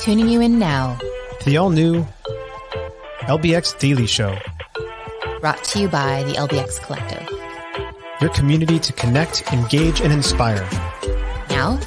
Tuning 0.00 0.28
you 0.28 0.40
in 0.40 0.58
now. 0.58 0.98
to 1.40 1.44
the 1.50 1.56
all 1.58 1.70
new 1.70 2.06
LBX 3.22 3.78
Daily 3.78 4.06
Show, 4.06 4.36
Brought 5.40 5.62
to 5.64 5.80
you 5.80 5.88
by 5.88 6.22
the 6.24 6.32
LBX 6.32 6.80
Collective. 6.82 7.28
your 8.20 8.30
community 8.30 8.78
to 8.78 8.92
connect, 8.94 9.52
engage, 9.52 10.00
and 10.00 10.12
inspire. 10.12 10.66
Now, 11.50 11.78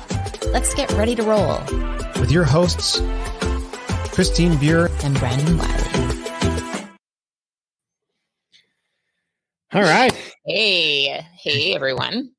let's 0.52 0.74
get 0.74 0.92
ready 0.94 1.16
to 1.16 1.24
roll. 1.24 1.60
With 2.20 2.32
your 2.32 2.44
hosts, 2.44 3.02
Christine 4.12 4.58
Buer. 4.58 4.90
And 5.04 5.18
Brandon 5.20 5.58
Wiley. 5.58 6.88
All 9.74 9.82
right. 9.82 10.14
Hey, 10.46 11.26
hey, 11.40 11.74
everyone. 11.76 12.32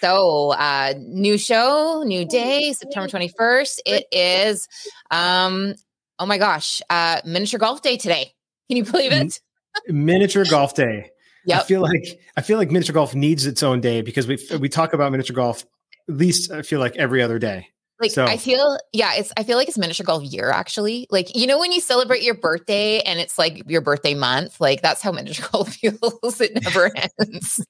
So, 0.00 0.52
uh, 0.52 0.94
new 0.98 1.38
show, 1.38 2.02
new 2.04 2.24
day, 2.24 2.72
September 2.72 3.08
21st. 3.08 3.82
It 3.86 4.06
is, 4.12 4.68
um, 5.10 5.74
oh 6.18 6.26
my 6.26 6.38
gosh, 6.38 6.80
uh, 6.90 7.20
miniature 7.24 7.58
golf 7.58 7.82
day 7.82 7.96
today. 7.96 8.32
Can 8.68 8.76
you 8.78 8.84
believe 8.84 9.12
it? 9.12 9.40
Miniature 9.88 10.44
golf 10.44 10.74
day. 10.74 11.10
I 11.52 11.62
feel 11.62 11.80
like 11.80 12.20
I 12.36 12.42
feel 12.42 12.58
like 12.58 12.70
miniature 12.70 12.94
golf 12.94 13.14
needs 13.14 13.46
its 13.46 13.62
own 13.62 13.80
day 13.80 14.02
because 14.02 14.26
we 14.26 14.38
we 14.58 14.68
talk 14.68 14.92
about 14.92 15.10
miniature 15.10 15.34
golf 15.34 15.64
at 16.08 16.16
least 16.16 16.50
I 16.50 16.62
feel 16.62 16.80
like 16.80 16.96
every 16.96 17.22
other 17.22 17.38
day. 17.38 17.68
Like 18.00 18.10
So- 18.12 18.24
I 18.24 18.38
feel, 18.38 18.78
yeah, 18.92 19.12
it's. 19.14 19.30
I 19.36 19.42
feel 19.42 19.58
like 19.58 19.68
it's 19.68 19.76
miniature 19.76 20.04
golf 20.04 20.22
year. 20.24 20.50
Actually, 20.50 21.06
like 21.10 21.36
you 21.36 21.46
know 21.46 21.58
when 21.58 21.70
you 21.70 21.80
celebrate 21.80 22.22
your 22.22 22.34
birthday 22.34 23.00
and 23.00 23.20
it's 23.20 23.38
like 23.38 23.62
your 23.68 23.82
birthday 23.82 24.14
month. 24.14 24.60
Like 24.60 24.80
that's 24.80 25.02
how 25.02 25.12
miniature 25.12 25.46
golf 25.52 25.74
feels. 25.74 26.40
It 26.40 26.54
never 26.62 26.90
ends. 26.96 27.62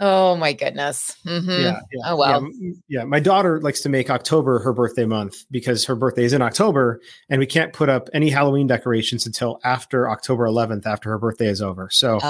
Oh 0.00 0.36
my 0.36 0.52
goodness. 0.52 1.16
Mhm. 1.24 1.48
Yeah, 1.62 1.80
yeah. 1.92 2.02
Oh, 2.06 2.16
wow. 2.16 2.46
Yeah, 2.60 2.72
yeah, 2.88 3.04
my 3.04 3.20
daughter 3.20 3.60
likes 3.60 3.80
to 3.82 3.88
make 3.88 4.10
October 4.10 4.58
her 4.60 4.72
birthday 4.72 5.04
month 5.04 5.44
because 5.50 5.84
her 5.86 5.94
birthday 5.96 6.24
is 6.24 6.32
in 6.32 6.42
October 6.42 7.00
and 7.28 7.38
we 7.38 7.46
can't 7.46 7.72
put 7.72 7.88
up 7.88 8.08
any 8.12 8.30
Halloween 8.30 8.66
decorations 8.66 9.26
until 9.26 9.60
after 9.64 10.08
October 10.10 10.44
11th 10.44 10.86
after 10.86 11.10
her 11.10 11.18
birthday 11.18 11.48
is 11.48 11.60
over. 11.62 11.88
So 11.90 12.18
Oh 12.22 12.28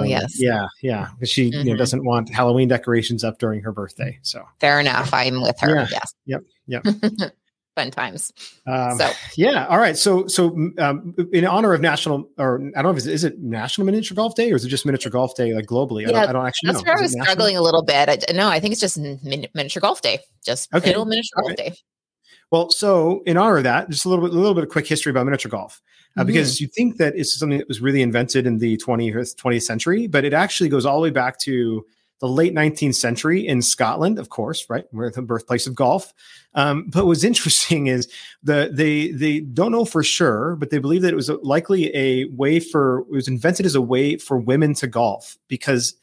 um, 0.00 0.06
yes. 0.06 0.40
Yeah, 0.40 0.66
yeah. 0.82 1.08
She 1.24 1.44
you 1.44 1.64
know 1.64 1.74
Mhm. 1.74 1.78
doesn't 1.78 2.04
want 2.04 2.28
Halloween 2.30 2.68
decorations 2.68 3.24
up 3.24 3.38
during 3.38 3.62
her 3.62 3.72
birthday. 3.72 4.18
So 4.22 4.44
Fair 4.60 4.80
enough. 4.80 5.12
I'm 5.12 5.42
with 5.42 5.58
her. 5.60 5.76
Yeah. 5.76 5.86
Yes. 5.90 6.14
Yep, 6.26 6.42
yep. 6.66 6.84
Fun 7.74 7.90
times. 7.90 8.32
um, 8.66 8.98
So 8.98 9.10
yeah, 9.36 9.66
all 9.66 9.78
right. 9.78 9.96
So 9.96 10.26
so 10.26 10.54
um, 10.78 11.14
in 11.32 11.46
honor 11.46 11.72
of 11.72 11.80
national 11.80 12.28
or 12.36 12.60
I 12.76 12.82
don't 12.82 12.84
know 12.84 12.90
if 12.90 12.98
it's, 12.98 13.06
is 13.06 13.24
it 13.24 13.38
National 13.40 13.86
Miniature 13.86 14.14
Golf 14.14 14.34
Day 14.34 14.52
or 14.52 14.56
is 14.56 14.64
it 14.64 14.68
just 14.68 14.84
Miniature 14.84 15.10
Golf 15.10 15.34
Day 15.34 15.54
like 15.54 15.66
globally? 15.66 16.06
I, 16.06 16.10
Yeah, 16.10 16.20
don't, 16.20 16.28
I 16.28 16.32
don't 16.32 16.46
actually 16.46 16.66
that's 16.72 16.84
know. 16.84 16.90
where 16.90 16.98
I 16.98 17.02
was 17.02 17.12
struggling 17.22 17.56
a 17.56 17.62
little 17.62 17.82
bit. 17.82 18.08
I, 18.10 18.32
no, 18.34 18.48
I 18.48 18.60
think 18.60 18.72
it's 18.72 18.80
just 18.80 18.98
min- 18.98 19.46
miniature 19.54 19.80
golf 19.80 20.02
day. 20.02 20.18
Just 20.44 20.72
Okay. 20.74 20.88
little 20.88 21.06
miniature 21.06 21.42
golf 21.42 21.56
day. 21.56 21.72
Well, 22.50 22.68
so 22.70 23.22
in 23.24 23.38
honor 23.38 23.56
of 23.56 23.62
that, 23.64 23.88
just 23.88 24.04
a 24.04 24.10
little 24.10 24.22
bit, 24.26 24.34
a 24.34 24.38
little 24.38 24.52
bit 24.54 24.64
of 24.64 24.68
quick 24.70 24.86
history 24.86 25.08
about 25.08 25.24
miniature 25.24 25.50
golf, 25.50 25.80
uh, 26.18 26.20
Mm-hmm. 26.20 26.26
because 26.26 26.60
you 26.60 26.66
think 26.66 26.98
that 26.98 27.16
it's 27.16 27.38
something 27.38 27.56
that 27.56 27.68
was 27.68 27.80
really 27.80 28.02
invented 28.02 28.46
in 28.46 28.58
the 28.58 28.76
20th, 28.76 29.34
20th 29.36 29.62
century, 29.62 30.06
but 30.06 30.26
it 30.26 30.34
actually 30.34 30.68
goes 30.68 30.84
all 30.84 30.96
the 30.96 31.02
way 31.04 31.10
back 31.10 31.38
to 31.40 31.86
the 32.22 32.28
late 32.28 32.54
19th 32.54 32.94
century 32.94 33.44
in 33.44 33.60
Scotland, 33.60 34.16
of 34.16 34.28
course, 34.28 34.64
right, 34.70 34.84
where 34.92 35.10
the 35.10 35.20
birthplace 35.20 35.66
of 35.66 35.74
golf. 35.74 36.14
Um, 36.54 36.84
but 36.88 37.04
what's 37.04 37.24
interesting 37.32 37.88
is 37.88 38.08
the 38.44 38.70
they 38.72 39.10
they 39.10 39.40
don't 39.40 39.72
know 39.72 39.84
for 39.84 40.04
sure, 40.04 40.54
but 40.54 40.70
they 40.70 40.78
believe 40.78 41.02
that 41.02 41.12
it 41.12 41.16
was 41.16 41.28
likely 41.42 41.94
a 41.96 42.26
way 42.26 42.60
for 42.60 43.00
it 43.00 43.10
was 43.10 43.26
invented 43.26 43.66
as 43.66 43.74
a 43.74 43.82
way 43.82 44.16
for 44.18 44.38
women 44.38 44.72
to 44.74 44.86
golf 44.86 45.36
because 45.48 45.94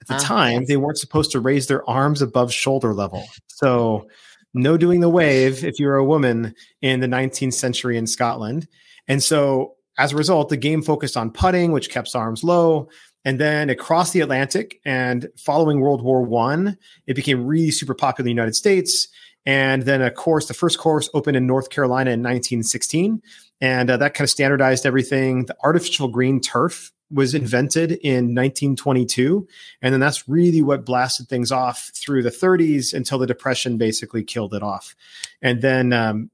at 0.00 0.08
the 0.08 0.14
Ah, 0.14 0.18
time 0.18 0.60
yes. 0.62 0.68
they 0.68 0.76
weren't 0.76 0.98
supposed 0.98 1.30
to 1.30 1.38
raise 1.40 1.68
their 1.68 1.88
arms 1.88 2.20
above 2.20 2.52
shoulder 2.52 2.92
level. 2.92 3.24
So 3.46 4.08
no 4.54 4.76
doing 4.76 4.98
the 4.98 5.08
wave 5.08 5.62
if 5.64 5.78
you're 5.78 5.96
a 5.96 6.04
woman 6.04 6.56
in 6.82 6.98
the 6.98 7.06
19th 7.06 7.54
century 7.54 7.96
in 7.96 8.08
Scotland. 8.08 8.66
And 9.06 9.22
so 9.22 9.76
as 9.96 10.12
a 10.12 10.16
result, 10.16 10.48
the 10.48 10.56
game 10.56 10.82
focused 10.82 11.16
on 11.16 11.30
putting, 11.30 11.72
which 11.72 11.90
kept 11.90 12.14
arms 12.14 12.42
low. 12.44 12.88
And 13.24 13.38
then 13.38 13.68
it 13.68 13.78
crossed 13.78 14.12
the 14.12 14.20
Atlantic. 14.20 14.80
And 14.84 15.28
following 15.36 15.80
World 15.80 16.02
War 16.02 16.22
One, 16.22 16.78
it 17.06 17.14
became 17.14 17.46
really 17.46 17.70
super 17.70 17.94
popular 17.94 18.24
in 18.24 18.26
the 18.26 18.40
United 18.40 18.54
States. 18.56 19.08
And 19.46 19.82
then, 19.82 20.02
of 20.02 20.14
course, 20.14 20.46
the 20.46 20.54
first 20.54 20.78
course 20.78 21.08
opened 21.14 21.36
in 21.36 21.46
North 21.46 21.70
Carolina 21.70 22.10
in 22.10 22.20
1916. 22.20 23.22
And 23.60 23.90
uh, 23.90 23.96
that 23.96 24.14
kind 24.14 24.26
of 24.26 24.30
standardized 24.30 24.86
everything. 24.86 25.46
The 25.46 25.56
artificial 25.62 26.08
green 26.08 26.40
turf 26.40 26.92
was 27.10 27.34
invented 27.34 27.92
in 27.92 28.34
1922. 28.34 29.48
And 29.80 29.92
then 29.92 30.00
that's 30.00 30.28
really 30.28 30.62
what 30.62 30.84
blasted 30.84 31.28
things 31.28 31.50
off 31.50 31.90
through 31.94 32.22
the 32.22 32.30
30s 32.30 32.92
until 32.92 33.18
the 33.18 33.26
Depression 33.26 33.78
basically 33.78 34.22
killed 34.22 34.54
it 34.54 34.62
off. 34.62 34.94
And 35.40 35.62
then 35.62 35.92
um, 35.92 36.30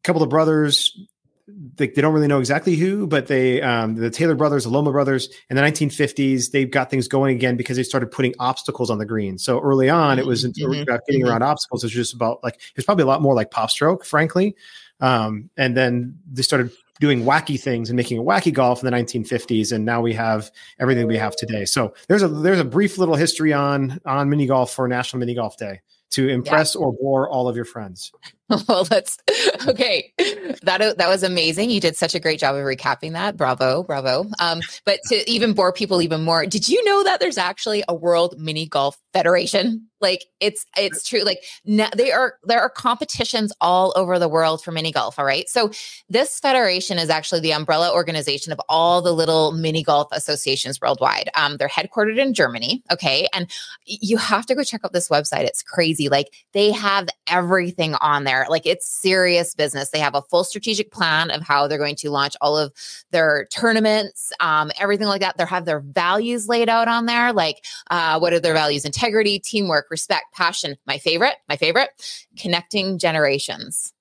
a 0.00 0.02
couple 0.04 0.22
of 0.22 0.28
brothers, 0.28 0.96
they, 1.74 1.88
they 1.88 2.02
don't 2.02 2.12
really 2.12 2.26
know 2.28 2.38
exactly 2.38 2.76
who, 2.76 3.06
but 3.06 3.26
they, 3.26 3.62
um, 3.62 3.94
the 3.94 4.10
Taylor 4.10 4.34
brothers, 4.34 4.64
the 4.64 4.70
Lomma 4.70 4.92
brothers, 4.92 5.28
in 5.50 5.56
the 5.56 5.62
1950s, 5.62 6.50
they 6.50 6.64
got 6.64 6.90
things 6.90 7.08
going 7.08 7.34
again 7.36 7.56
because 7.56 7.76
they 7.76 7.82
started 7.82 8.10
putting 8.10 8.34
obstacles 8.38 8.90
on 8.90 8.98
the 8.98 9.06
green. 9.06 9.38
So 9.38 9.60
early 9.60 9.88
on, 9.88 10.18
it 10.18 10.26
wasn't 10.26 10.56
Mhm, 10.56 10.82
about 10.82 11.00
getting 11.06 11.22
mhm. 11.22 11.30
around 11.30 11.42
obstacles. 11.42 11.82
It 11.82 11.86
was 11.86 11.92
just 11.92 12.14
about 12.14 12.42
like, 12.42 12.60
it's 12.76 12.84
probably 12.84 13.02
a 13.04 13.06
lot 13.06 13.22
more 13.22 13.34
like 13.34 13.50
PopStroke, 13.50 14.04
frankly. 14.04 14.54
Um, 15.00 15.50
and 15.56 15.76
then 15.76 16.18
they 16.30 16.42
started 16.42 16.70
doing 17.00 17.24
wacky 17.24 17.60
things 17.60 17.90
and 17.90 17.96
making 17.96 18.18
a 18.18 18.22
wacky 18.22 18.52
golf 18.52 18.82
in 18.82 18.90
the 18.90 18.96
1950s. 18.96 19.72
And 19.72 19.84
now 19.84 20.00
we 20.00 20.12
have 20.12 20.50
everything 20.78 21.06
we 21.06 21.16
have 21.16 21.34
today. 21.34 21.64
So 21.64 21.94
there's 22.08 22.22
a, 22.22 22.28
there's 22.28 22.60
a 22.60 22.64
brief 22.64 22.98
little 22.98 23.16
history 23.16 23.52
on, 23.52 23.98
on 24.06 24.28
mini 24.30 24.46
golf 24.46 24.72
for 24.72 24.86
National 24.86 25.18
Mini 25.20 25.34
Golf 25.34 25.56
Day 25.56 25.80
to 26.10 26.28
impress 26.28 26.76
or 26.76 26.92
bore 26.92 27.28
all 27.28 27.48
of 27.48 27.56
your 27.56 27.64
friends. 27.64 28.12
well, 28.68 28.86
let's 28.90 29.18
okay. 29.66 30.12
That 30.62 30.96
that 30.98 31.08
was 31.08 31.22
amazing. 31.22 31.70
You 31.70 31.80
did 31.80 31.96
such 31.96 32.14
a 32.14 32.20
great 32.20 32.40
job 32.40 32.54
of 32.54 32.64
recapping 32.64 33.12
that. 33.12 33.36
Bravo, 33.36 33.82
bravo. 33.82 34.26
Um, 34.40 34.60
but 34.84 35.00
to 35.08 35.30
even 35.30 35.52
bore 35.52 35.72
people 35.72 36.02
even 36.02 36.22
more, 36.22 36.46
did 36.46 36.68
you 36.68 36.82
know 36.84 37.04
that 37.04 37.20
there's 37.20 37.38
actually 37.38 37.82
a 37.88 37.94
World 37.94 38.34
Mini 38.38 38.66
Golf 38.66 38.98
Federation? 39.12 39.88
Like 40.02 40.24
it's 40.40 40.66
it's 40.76 41.08
true. 41.08 41.22
Like 41.22 41.38
na- 41.64 41.88
they 41.96 42.10
are 42.10 42.34
there 42.42 42.60
are 42.60 42.68
competitions 42.68 43.52
all 43.60 43.92
over 43.96 44.18
the 44.18 44.28
world 44.28 44.62
for 44.62 44.72
mini 44.72 44.90
golf. 44.90 45.18
All 45.18 45.24
right, 45.24 45.48
so 45.48 45.70
this 46.08 46.40
federation 46.40 46.98
is 46.98 47.08
actually 47.08 47.40
the 47.40 47.52
umbrella 47.52 47.94
organization 47.94 48.52
of 48.52 48.60
all 48.68 49.00
the 49.00 49.12
little 49.12 49.52
mini 49.52 49.84
golf 49.84 50.08
associations 50.12 50.80
worldwide. 50.80 51.30
Um, 51.36 51.56
they're 51.56 51.68
headquartered 51.68 52.18
in 52.18 52.34
Germany. 52.34 52.82
Okay, 52.90 53.28
and 53.32 53.48
you 53.86 54.16
have 54.16 54.44
to 54.46 54.56
go 54.56 54.64
check 54.64 54.80
out 54.84 54.92
this 54.92 55.08
website. 55.08 55.44
It's 55.44 55.62
crazy. 55.62 56.08
Like 56.08 56.34
they 56.52 56.72
have 56.72 57.08
everything 57.28 57.94
on 57.94 58.24
there. 58.24 58.41
Like 58.48 58.66
it's 58.66 58.86
serious 58.86 59.54
business. 59.54 59.90
They 59.90 59.98
have 59.98 60.14
a 60.14 60.22
full 60.22 60.44
strategic 60.44 60.90
plan 60.92 61.30
of 61.30 61.42
how 61.42 61.66
they're 61.66 61.78
going 61.78 61.96
to 61.96 62.10
launch 62.10 62.34
all 62.40 62.56
of 62.56 62.72
their 63.10 63.46
tournaments, 63.52 64.32
um, 64.40 64.70
everything 64.78 65.06
like 65.06 65.20
that. 65.20 65.36
They 65.38 65.44
have 65.44 65.64
their 65.64 65.80
values 65.80 66.48
laid 66.48 66.68
out 66.68 66.88
on 66.88 67.06
there. 67.06 67.32
Like 67.32 67.64
uh, 67.90 68.18
what 68.18 68.32
are 68.32 68.40
their 68.40 68.54
values? 68.54 68.84
Integrity, 68.84 69.38
teamwork, 69.38 69.90
respect, 69.90 70.32
passion. 70.34 70.76
My 70.86 70.98
favorite, 70.98 71.34
my 71.48 71.56
favorite, 71.56 71.90
connecting 72.38 72.98
generations. 72.98 73.92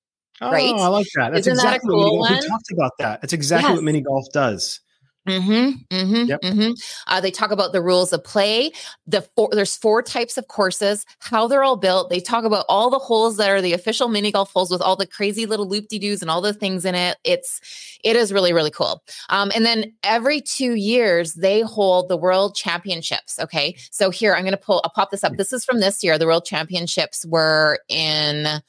Right? 0.42 0.74
Oh, 0.76 0.82
I 0.82 0.88
like 0.88 1.08
that. 1.18 1.34
That's 1.34 1.46
Isn't 1.46 1.58
that 1.58 1.66
a 1.66 1.76
exactly 1.76 1.96
what 1.96 2.10
cool 2.10 2.20
one? 2.20 2.34
we 2.34 2.48
talked 2.48 2.72
about 2.72 2.92
that. 2.98 3.22
That's 3.22 3.34
exactly 3.34 3.70
Yes. 3.70 3.76
what 3.78 3.84
mini 3.84 4.02
golf 4.02 4.26
does. 4.34 4.80
Mm-hmm. 5.28 5.96
Mm-hmm. 5.96 6.26
Yep. 6.30 6.42
Mm-hmm. 6.42 6.72
Uh, 7.06 7.22
they 7.22 7.30
talk 7.30 7.52
about 7.52 7.74
the 7.74 7.82
rules 7.82 8.12
of 8.12 8.24
play. 8.24 8.72
The 9.06 9.22
four, 9.22 9.50
there's 9.52 9.78
four 9.78 10.02
types 10.02 10.36
of 10.38 10.48
courses, 10.48 11.06
how 11.20 11.48
they're 11.48 11.64
all 11.64 11.78
built. 11.78 12.10
They 12.10 12.20
talk 12.20 12.44
about 12.44 12.66
all 12.68 12.90
the 12.90 12.98
holes 12.98 13.38
that 13.38 13.50
are 13.50 13.62
the 13.62 13.74
official 13.74 14.08
mini 14.08 14.32
golf 14.32 14.52
holes 14.52 14.72
with 14.72 14.82
all 14.82 14.96
the 14.96 15.06
crazy 15.06 15.46
little 15.46 15.68
loop 15.68 15.90
de 15.90 16.00
doos 16.00 16.22
and 16.24 16.32
all 16.32 16.42
the 16.42 16.54
things 16.54 16.86
in 16.86 16.96
it. 16.96 17.18
It's 17.24 17.62
it 18.04 18.16
is 18.16 18.34
really 18.34 18.52
really 18.52 18.72
cool. 18.72 19.04
Um, 19.30 19.52
and 19.54 19.64
then 19.64 19.94
every 20.04 20.42
two 20.42 20.74
years 20.74 21.36
they 21.36 21.62
hold 21.62 22.10
the 22.10 22.18
World 22.18 22.56
Championships. 22.56 23.40
Okay, 23.40 23.76
so 23.92 24.10
here 24.10 24.34
I'm 24.34 24.42
going 24.42 24.52
to 24.54 24.58
pull. 24.58 24.82
I'll 24.84 24.92
pop 24.92 25.12
this 25.12 25.24
up. 25.24 25.38
This 25.38 25.54
is 25.54 25.64
from 25.64 25.82
this 25.82 26.04
year. 26.04 26.18
The 26.18 26.26
World 26.26 26.46
Championships 26.46 27.26
were 27.28 27.80
in 27.90 28.62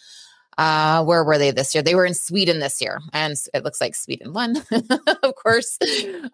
uh 0.63 1.05
where 1.05 1.25
were 1.25 1.39
they 1.39 1.51
this 1.51 1.75
year? 1.75 1.83
They 1.83 1.95
were 1.95 2.07
in 2.07 2.15
sweden 2.15 2.61
this 2.61 2.81
year 2.81 3.01
and 3.13 3.37
it 3.53 3.65
looks 3.65 3.81
like 3.81 3.95
sweden 3.95 4.33
won 4.33 4.57
of 5.23 5.35
course. 5.35 5.79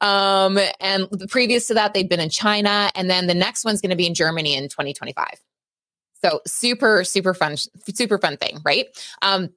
Um 0.00 0.58
and 0.80 1.08
previous 1.28 1.66
to 1.69 1.75
that 1.75 1.94
they'd 1.94 2.08
been 2.08 2.20
in 2.20 2.30
china 2.30 2.90
and 2.94 3.08
then 3.08 3.26
the 3.26 3.34
next 3.34 3.64
one's 3.64 3.80
going 3.80 3.90
to 3.90 3.96
be 3.96 4.06
in 4.06 4.14
germany 4.14 4.54
in 4.54 4.64
2025 4.69 5.26
so 6.22 6.40
super 6.46 7.04
super 7.04 7.34
fun 7.34 7.56
super 7.56 8.19
fun 8.19 8.36
thing 8.36 8.58
right? 8.64 8.86
Um 9.22 9.50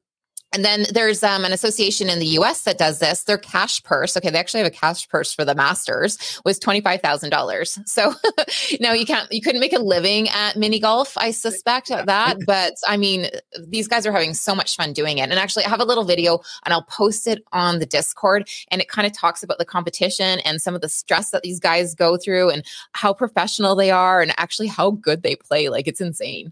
And 0.53 0.65
then 0.65 0.86
there's 0.92 1.24
um, 1.24 1.45
an 1.45 1.53
association 1.53 2.09
in 2.09 2.19
the 2.19 2.25
US 2.39 2.63
that 2.63 2.77
does 2.77 3.00
this. 3.00 3.24
Their 3.24 3.38
cash 3.38 3.81
purse, 3.83 4.18
okay, 4.18 4.30
they 4.30 4.39
actually 4.39 4.62
have 4.62 4.71
a 4.71 4.75
cash 4.75 5.07
purse 5.07 5.33
for 5.33 5.45
the 5.45 5.56
masters, 5.56 6.42
was 6.44 6.59
$25,000. 6.59 7.88
So 7.88 8.13
now 8.81 8.92
you 8.92 9.06
can't, 9.06 9.31
you 9.31 9.42
couldn't 9.42 9.62
make 9.62 9.74
a 9.74 9.80
living 9.80 10.27
at 10.30 10.57
mini 10.57 10.80
golf, 10.80 11.18
I 11.18 11.31
suspect 11.31 11.92
at 11.92 12.06
that. 12.06 12.38
But 12.51 12.74
I 12.86 12.98
mean, 12.98 13.27
these 13.65 13.88
guys 13.88 14.06
are 14.06 14.12
having 14.12 14.33
so 14.33 14.53
much 14.53 14.75
fun 14.75 14.92
doing 14.92 15.19
it. 15.19 15.30
And 15.30 15.33
actually, 15.33 15.63
I 15.63 15.69
have 15.69 15.80
a 15.80 15.86
little 15.86 16.03
video 16.03 16.42
and 16.65 16.74
I'll 16.74 16.83
post 16.83 17.27
it 17.27 17.44
on 17.53 17.80
the 17.80 17.86
Discord. 17.86 18.50
And 18.69 18.81
it 18.81 18.89
kind 18.89 19.07
of 19.07 19.13
talks 19.13 19.42
about 19.42 19.57
the 19.57 19.63
competition 19.63 20.39
and 20.39 20.62
some 20.62 20.75
of 20.75 20.81
the 20.81 20.89
stress 20.89 21.30
that 21.30 21.44
these 21.44 21.59
guys 21.59 21.95
go 21.95 22.18
through 22.18 22.50
and 22.50 22.65
how 22.92 23.13
professional 23.13 23.75
they 23.75 23.92
are 23.92 24.21
and 24.21 24.33
actually 24.38 24.68
how 24.68 24.92
good 24.92 25.24
they 25.24 25.36
play. 25.36 25.69
Like 25.69 25.88
it's 25.88 26.01
insane. 26.01 26.51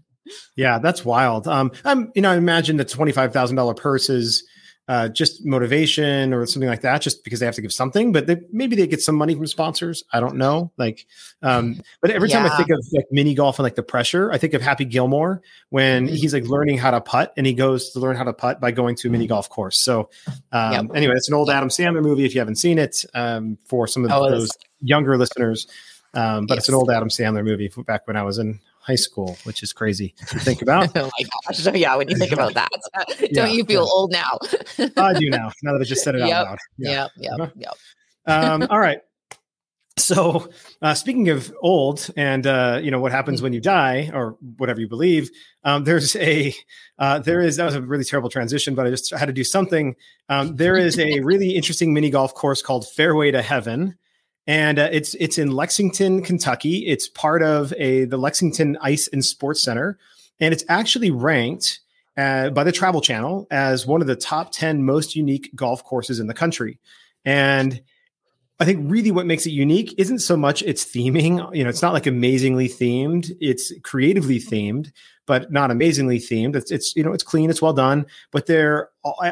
Yeah, 0.56 0.78
that's 0.78 1.04
wild. 1.04 1.46
Um, 1.48 1.72
I'm, 1.84 2.10
you 2.14 2.22
know, 2.22 2.30
I 2.30 2.36
imagine 2.36 2.76
the 2.76 2.84
twenty-five 2.84 3.32
thousand 3.32 3.56
dollar 3.56 3.74
purse 3.74 4.08
is 4.10 4.44
uh, 4.88 5.08
just 5.08 5.46
motivation 5.46 6.34
or 6.34 6.44
something 6.46 6.68
like 6.68 6.80
that, 6.80 7.00
just 7.00 7.22
because 7.22 7.38
they 7.38 7.46
have 7.46 7.54
to 7.54 7.62
give 7.62 7.72
something. 7.72 8.10
But 8.10 8.26
they, 8.26 8.38
maybe 8.50 8.74
they 8.74 8.88
get 8.88 9.00
some 9.00 9.14
money 9.14 9.36
from 9.36 9.46
sponsors. 9.46 10.02
I 10.12 10.18
don't 10.18 10.34
know. 10.34 10.72
Like, 10.78 11.06
um, 11.42 11.80
but 12.02 12.10
every 12.10 12.28
time 12.28 12.44
I 12.44 12.56
think 12.56 12.70
of 12.70 12.84
like 12.92 13.04
mini 13.12 13.34
golf 13.34 13.60
and 13.60 13.62
like 13.62 13.76
the 13.76 13.84
pressure, 13.84 14.32
I 14.32 14.38
think 14.38 14.52
of 14.52 14.62
Happy 14.62 14.84
Gilmore 14.84 15.42
when 15.68 16.08
Mhm. 16.08 16.16
he's 16.16 16.34
like 16.34 16.44
learning 16.44 16.78
how 16.78 16.90
to 16.90 17.00
putt, 17.00 17.32
and 17.36 17.46
he 17.46 17.54
goes 17.54 17.90
to 17.90 18.00
learn 18.00 18.16
how 18.16 18.24
to 18.24 18.32
putt 18.32 18.60
by 18.60 18.72
going 18.72 18.96
to 18.96 19.08
a 19.08 19.10
mini 19.12 19.28
golf 19.28 19.48
course. 19.48 19.80
So, 19.80 20.10
um, 20.50 20.72
Yep. 20.72 20.96
anyway, 20.96 21.14
it's 21.14 21.28
an 21.28 21.34
old 21.34 21.50
Adam 21.50 21.68
Sandler 21.68 22.02
movie. 22.02 22.24
If 22.24 22.34
you 22.34 22.40
haven't 22.40 22.56
seen 22.56 22.76
it, 22.78 23.04
um, 23.14 23.58
for 23.66 23.86
some 23.86 24.04
of 24.04 24.10
Oh, 24.10 24.28
those 24.28 24.50
younger 24.80 25.16
listeners, 25.16 25.68
um, 26.14 26.46
but 26.46 26.58
it's 26.58 26.68
an 26.68 26.74
old 26.74 26.90
Adam 26.90 27.10
Sandler 27.10 27.44
movie 27.44 27.68
from 27.68 27.84
back 27.84 28.08
when 28.08 28.16
I 28.16 28.24
was 28.24 28.38
in 28.38 28.58
high 28.80 28.94
school, 28.96 29.36
which 29.44 29.62
is 29.62 29.72
crazy 29.72 30.14
to 30.28 30.38
think 30.40 30.62
about. 30.62 30.88
oh 30.96 31.10
my 31.18 31.24
gosh. 31.46 31.58
So 31.58 31.72
yeah, 31.74 31.94
when 31.96 32.08
you 32.08 32.16
think 32.16 32.32
about 32.32 32.54
that, 32.54 32.68
don't 33.18 33.30
Yeah, 33.32 33.46
you 33.46 33.64
feel 33.64 33.82
yeah. 33.82 33.88
old 33.92 34.10
now? 34.12 34.38
I 34.96 35.14
do 35.14 35.30
now. 35.30 35.52
Now 35.62 35.72
that 35.74 35.80
I 35.80 35.84
just 35.84 36.02
said 36.02 36.14
it 36.14 36.22
out 36.22 36.28
Yep. 36.28 36.46
loud. 36.46 36.58
Yep, 36.78 37.10
yep, 37.18 37.32
Uh-huh. 37.40 37.50
yep. 37.56 37.74
um, 38.26 38.66
all 38.70 38.78
right. 38.80 39.00
So, 39.98 40.48
uh, 40.80 40.94
speaking 40.94 41.28
of 41.28 41.52
old, 41.60 42.08
and 42.16 42.46
uh, 42.46 42.80
you 42.82 42.90
know 42.90 43.00
what 43.00 43.12
happens 43.12 43.42
when 43.42 43.52
you 43.52 43.60
die, 43.60 44.10
or 44.14 44.38
whatever 44.56 44.80
you 44.80 44.88
believe, 44.88 45.30
um, 45.64 45.84
there's 45.84 46.16
a 46.16 46.54
uh, 46.98 47.18
there 47.18 47.40
is 47.42 47.56
that 47.56 47.66
was 47.66 47.74
a 47.74 47.82
really 47.82 48.04
terrible 48.04 48.30
transition, 48.30 48.74
but 48.74 48.86
I 48.86 48.90
just 48.90 49.12
had 49.14 49.26
to 49.26 49.32
do 49.32 49.44
something. 49.44 49.94
Um, 50.30 50.56
there 50.56 50.78
is 50.78 50.98
a 50.98 51.20
really 51.20 51.50
interesting 51.50 51.92
mini 51.92 52.08
golf 52.08 52.32
course 52.34 52.62
called 52.62 52.88
Fairway 52.88 53.30
to 53.32 53.42
Heaven, 53.42 53.94
and 54.46 54.78
uh, 54.78 54.88
it's 54.90 55.14
it's 55.14 55.38
in 55.38 55.50
Lexington, 55.50 56.22
Kentucky. 56.22 56.86
It's 56.86 57.08
part 57.08 57.42
of 57.42 57.72
a 57.76 58.04
the 58.04 58.16
Lexington 58.16 58.76
Ice 58.80 59.08
and 59.08 59.24
Sports 59.24 59.62
Center, 59.62 59.98
and 60.40 60.52
it's 60.52 60.64
actually 60.68 61.10
ranked 61.10 61.80
uh, 62.16 62.50
by 62.50 62.64
the 62.64 62.72
Travel 62.72 63.00
Channel 63.00 63.46
as 63.50 63.86
one 63.86 64.00
of 64.00 64.06
the 64.06 64.16
top 64.16 64.52
ten 64.52 64.84
most 64.84 65.14
unique 65.16 65.50
golf 65.54 65.84
courses 65.84 66.20
in 66.20 66.26
the 66.26 66.34
country, 66.34 66.78
and 67.24 67.80
I 68.60 68.66
think 68.66 68.90
really 68.90 69.10
what 69.10 69.24
makes 69.24 69.46
it 69.46 69.52
unique 69.52 69.94
isn't 69.96 70.18
so 70.18 70.36
much 70.36 70.62
its 70.62 70.84
theming. 70.84 71.54
You 71.56 71.64
know, 71.64 71.70
it's 71.70 71.82
not 71.82 71.94
like 71.94 72.06
amazingly 72.06 72.68
themed. 72.68 73.30
It's 73.40 73.72
creatively 73.82 74.38
themed, 74.38 74.92
but 75.30 75.52
not 75.52 75.70
amazingly 75.70 76.18
themed. 76.18 76.56
It's, 76.56 76.72
it's 76.72 76.96
you 76.96 77.04
know, 77.04 77.12
it's 77.12 77.22
clean, 77.22 77.50
it's 77.50 77.62
well 77.62 77.72
done. 77.72 78.04
But 78.32 78.46
there, 78.46 78.88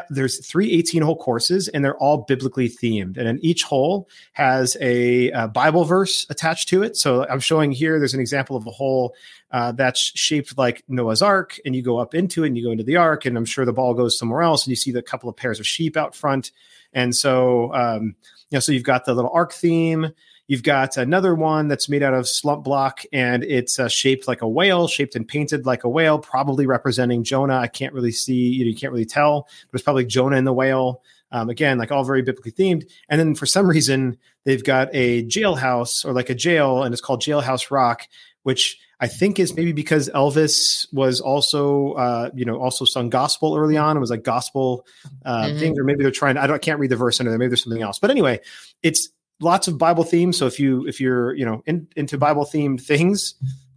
there's 0.09 0.45
three 0.47 0.71
18 0.71 1.01
hole 1.01 1.17
courses, 1.17 1.67
and 1.67 1.83
they're 1.83 1.97
all 1.97 2.19
biblically 2.19 2.69
themed. 2.69 3.17
And 3.17 3.27
then 3.27 3.37
each 3.41 3.63
hole 3.63 4.07
has 4.31 4.77
a, 4.79 5.29
uh 5.33 5.47
Bible 5.47 5.83
verse 5.83 6.25
attached 6.29 6.69
to 6.69 6.83
it. 6.83 6.95
So 6.95 7.27
I'm 7.27 7.41
showing 7.41 7.73
here. 7.73 7.99
There's 7.99 8.13
an 8.13 8.21
example 8.21 8.55
of 8.55 8.65
a 8.65 8.71
hole 8.71 9.13
uh, 9.51 9.73
that's 9.73 9.99
shaped 9.99 10.57
like 10.57 10.85
Noah's 10.87 11.21
Ark, 11.21 11.59
and 11.65 11.75
you 11.75 11.81
go 11.81 11.97
up 11.97 12.15
into 12.15 12.45
it, 12.45 12.47
and 12.47 12.57
you 12.57 12.63
go 12.63 12.71
into 12.71 12.85
the 12.85 12.95
Ark, 12.95 13.25
and 13.25 13.35
I'm 13.35 13.43
sure 13.43 13.65
the 13.65 13.73
ball 13.73 13.93
goes 13.93 14.17
somewhere 14.17 14.41
else, 14.41 14.63
and 14.65 14.69
you 14.69 14.77
see 14.77 14.91
the 14.91 15.01
couple 15.01 15.29
of 15.29 15.35
pairs 15.35 15.59
of 15.59 15.67
sheep 15.67 15.97
out 15.97 16.15
front. 16.15 16.53
And 16.93 17.13
so, 17.13 17.73
um, 17.73 18.15
you 18.49 18.55
know, 18.55 18.59
so 18.61 18.71
you've 18.71 18.83
got 18.83 19.03
the 19.03 19.13
little 19.13 19.31
ark 19.33 19.51
theme. 19.51 20.13
You've 20.49 20.63
got 20.63 20.97
another 20.97 21.35
one 21.35 21.67
that's 21.67 21.87
made 21.87 22.01
out 22.01 22.15
of 22.15 22.27
slump 22.27 22.63
block, 22.63 23.03
and 23.13 23.43
it's 23.43 23.77
uh, 23.77 23.87
shaped 23.87 24.27
like 24.27 24.41
a 24.41 24.47
whale, 24.47 24.87
shaped 24.87 25.15
and 25.15 25.27
painted 25.27 25.67
like 25.67 25.83
a 25.83 25.89
whale, 25.89 26.17
probably 26.17 26.65
representing 26.65 27.23
Jonah. 27.23 27.57
I 27.59 27.67
can't 27.67 27.93
really 27.93 28.11
see, 28.11 28.33
you, 28.33 28.65
know, 28.65 28.69
you 28.71 28.75
can't 28.75 28.91
really 28.91 29.05
tell, 29.05 29.43
but 29.69 29.77
it's 29.77 29.83
probably 29.83 30.05
Jonah 30.05 30.37
and 30.37 30.47
the 30.47 30.51
whale. 30.53 31.03
Um, 31.31 31.51
again, 31.51 31.77
like 31.77 31.91
all 31.91 32.03
very 32.03 32.23
biblically 32.23 32.51
themed. 32.51 32.89
And 33.09 33.19
then 33.19 33.35
for 33.35 33.45
some 33.45 33.67
reason, 33.69 34.17
they've 34.45 34.63
got 34.63 34.89
a 34.91 35.23
jailhouse 35.25 36.03
or 36.03 36.13
like 36.13 36.31
a 36.31 36.35
jail, 36.35 36.81
and 36.81 36.91
it's 36.93 37.01
called 37.01 37.21
Jailhouse 37.21 37.69
Rock, 37.69 38.07
which 38.41 38.79
I 38.99 39.07
think 39.07 39.37
is 39.37 39.55
maybe 39.55 39.71
because 39.71 40.09
Elvis 40.09 40.91
was 40.91 41.21
also, 41.21 41.91
uh, 41.91 42.31
you 42.33 42.45
know, 42.45 42.59
also 42.59 42.83
sung 42.83 43.09
gospel 43.11 43.55
early 43.55 43.77
on. 43.77 43.95
It 43.95 43.99
was 43.99 44.09
like 44.09 44.23
gospel 44.23 44.87
uh, 45.23 45.43
Mhm. 45.43 45.59
things, 45.59 45.77
or 45.77 45.83
maybe 45.83 46.01
they're 46.01 46.11
trying. 46.11 46.37
I 46.37 46.47
don't, 46.47 46.55
I 46.55 46.59
can't 46.59 46.79
read 46.79 46.89
the 46.89 46.95
verse 46.95 47.19
under 47.19 47.29
there. 47.29 47.37
Maybe 47.37 47.49
there's 47.49 47.63
something 47.63 47.83
else. 47.83 47.99
But 47.99 48.09
anyway, 48.09 48.39
it's 48.81 49.09
lots 49.39 49.67
of 49.67 49.77
Bible 49.77 50.03
themes. 50.03 50.37
So 50.37 50.45
if 50.47 50.59
you 50.59 50.87
if 50.87 50.99
you're 50.99 51.33
you 51.35 51.45
know 51.45 51.63
in, 51.65 51.87
into 51.95 52.17
Bible 52.17 52.45
themed 52.45 52.81
things, 52.81 53.35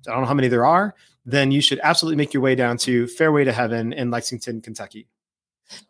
I 0.09 0.13
don't 0.13 0.23
know 0.23 0.27
how 0.27 0.35
many 0.35 0.49
there 0.49 0.67
are. 0.67 0.95
Then 1.25 1.53
you 1.53 1.61
should 1.61 1.81
absolutely 1.83 2.17
make 2.17 2.35
your 2.35 2.43
way 2.43 2.55
down 2.55 2.77
to 2.79 3.07
Fairway 3.07 3.45
to 3.45 3.53
Heaven 3.53 3.93
in 3.93 4.11
Lexington, 4.11 4.61
Kentucky. 4.61 5.07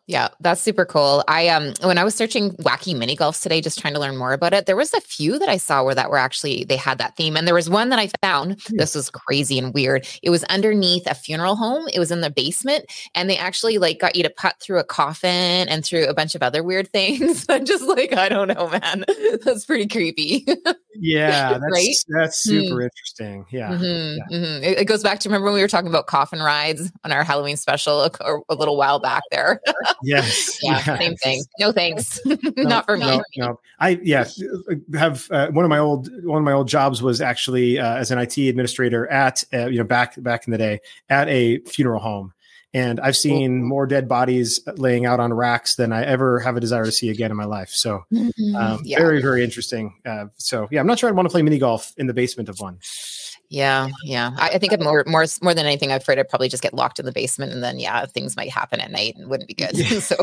Yeah, 0.09 0.29
that's 0.41 0.61
super 0.61 0.85
cool. 0.85 1.23
I 1.29 1.49
um 1.49 1.73
when 1.83 1.97
I 1.97 2.05
was 2.05 2.15
searching 2.15 2.51
wacky 2.57 2.97
mini 2.97 3.17
golfs 3.17 3.43
today, 3.43 3.61
just 3.61 3.79
trying 3.79 3.95
to 3.95 4.01
learn 4.01 4.17
more 4.17 4.33
about 4.33 4.53
it, 4.53 4.67
there 4.67 4.77
was 4.77 4.93
a 4.93 5.01
few 5.01 5.39
that 5.39 5.49
I 5.49 5.57
saw 5.57 5.85
where 5.85 5.95
that 5.95 6.11
were 6.11 6.19
actually 6.19 6.65
they 6.65 6.77
had 6.77 6.99
that 6.99 7.17
theme. 7.17 7.37
And 7.37 7.47
there 7.47 7.55
was 7.55 7.71
one 7.71 7.89
that 7.91 7.99
I 7.99 8.11
found. 8.21 8.61
This 8.71 8.95
was 8.95 9.11
crazy 9.11 9.59
and 9.59 9.73
weird. 9.73 10.07
It 10.23 10.31
was 10.31 10.45
underneath 10.45 11.07
a 11.07 11.15
funeral 11.15 11.57
home. 11.57 11.87
It 11.93 11.99
was 12.01 12.11
in 12.11 12.21
the 12.21 12.31
basement, 12.31 12.85
and 13.15 13.31
they 13.31 13.37
actually 13.39 13.79
like 13.79 14.01
got 14.01 14.17
you 14.17 14.23
to 14.25 14.31
putt 14.31 14.57
through 14.61 14.81
a 14.81 14.85
coffin 14.85 15.69
and 15.69 15.85
through 15.85 16.07
a 16.07 16.15
bunch 16.15 16.35
of 16.35 16.43
other 16.43 16.63
weird 16.63 16.89
things. 16.93 17.47
I'm 17.49 17.65
just 17.65 17.85
like, 17.85 18.13
I 18.13 18.29
don't 18.29 18.49
know, 18.49 18.69
man. 18.69 19.05
That's 19.45 19.65
pretty 19.65 19.87
creepy. 19.89 20.47
Yeah, 20.95 21.59
that's 21.59 21.63
Right? 21.73 21.95
that's 22.09 22.39
super 22.39 22.83
interesting. 22.83 23.47
Yeah. 23.51 23.71
Mhm, 23.71 24.17
yeah. 24.17 24.37
mhm. 24.39 24.63
It, 24.63 24.79
it 24.81 24.85
goes 24.87 25.03
back 25.03 25.21
to 25.21 25.29
remember 25.29 25.47
when 25.47 25.55
we 25.55 25.61
were 25.63 25.69
talking 25.69 25.89
about 25.89 26.07
coffin 26.07 26.41
rides 26.41 26.91
on 27.05 27.13
our 27.13 27.25
Halloween 27.25 27.57
special 27.57 28.03
a, 28.03 28.11
a 28.49 28.55
little 28.55 28.77
while 28.77 28.99
back 28.99 29.23
there. 29.31 29.61
Yes. 30.05 30.59
yeah, 30.63 30.83
yes. 30.85 30.99
same 30.99 31.17
thing. 31.17 31.43
No 31.61 31.71
thanks. 31.71 32.21
No, 32.27 32.63
Not 32.65 32.87
for 32.87 32.97
me. 32.97 33.07
No, 33.07 33.23
no. 33.37 33.61
I 33.79 34.01
yeah 34.03 34.25
have 34.95 35.29
uh, 35.31 35.49
one 35.49 35.65
of 35.65 35.69
my 35.69 35.79
old 35.79 36.09
one 36.25 36.39
of 36.39 36.45
my 36.45 36.53
old 36.53 36.69
jobs 36.69 37.03
was 37.03 37.21
actually 37.21 37.79
uh, 37.79 37.97
as 37.97 38.11
an 38.11 38.19
IT 38.19 38.37
administrator 38.39 39.07
at 39.09 39.45
uh, 39.53 39.67
you 39.67 39.79
know 39.79 39.85
back 39.85 40.21
back 40.23 40.47
in 40.47 40.51
the 40.51 40.59
day 40.59 40.81
at 41.09 41.29
a 41.29 41.59
funeral 41.61 42.01
home, 42.01 42.33
and 42.75 43.01
I've 43.01 43.17
seen 43.17 43.63
more 43.63 43.87
dead 43.87 44.09
bodies 44.09 44.61
laying 44.77 45.07
out 45.07 45.21
on 45.21 45.33
racks 45.33 45.77
than 45.77 45.93
I 45.93 46.05
ever 46.05 46.41
have 46.41 46.57
a 46.57 46.61
desire 46.61 46.85
to 46.85 46.93
see 46.93 47.11
again 47.11 47.31
in 47.31 47.37
my 47.37 47.45
life. 47.45 47.71
So 47.71 48.05
um, 48.17 48.33
Mm, 48.39 48.81
yeah. 48.85 48.99
very 48.99 49.21
very 49.21 49.45
interesting. 49.45 49.95
Uh, 50.07 50.27
so 50.37 50.69
yeah, 50.71 50.81
I'm 50.81 50.87
not 50.87 50.99
sure 50.99 51.09
I'd 51.09 51.17
want 51.17 51.27
to 51.29 51.33
play 51.33 51.43
mini 51.43 51.59
golf 51.59 51.93
in 51.97 52.07
the 52.07 52.15
basement 52.15 52.49
of 52.49 52.59
one. 52.61 52.79
Yeah, 53.53 53.89
yeah. 54.03 54.31
I, 54.39 54.49
I 54.55 54.59
think 54.59 54.73
I'm 54.73 54.83
more, 54.83 55.05
more, 55.07 55.27
more 55.43 55.53
than 55.53 55.67
anything. 55.67 55.91
I'm 55.93 55.99
afraid 55.99 56.19
I'd 56.19 56.27
probably 56.31 56.49
just 56.49 56.63
get 56.63 56.73
locked 56.73 56.99
in 56.99 57.05
the 57.05 57.13
basement, 57.13 57.53
and 57.53 57.63
then 57.63 57.79
yeah, 57.79 58.07
things 58.07 58.35
might 58.35 58.49
happen 58.49 58.81
at 58.81 58.91
night 58.91 59.15
and 59.15 59.29
wouldn't 59.29 59.47
be 59.47 59.53
good. 59.53 59.77
Yeah. 59.77 59.99
so, 60.01 60.17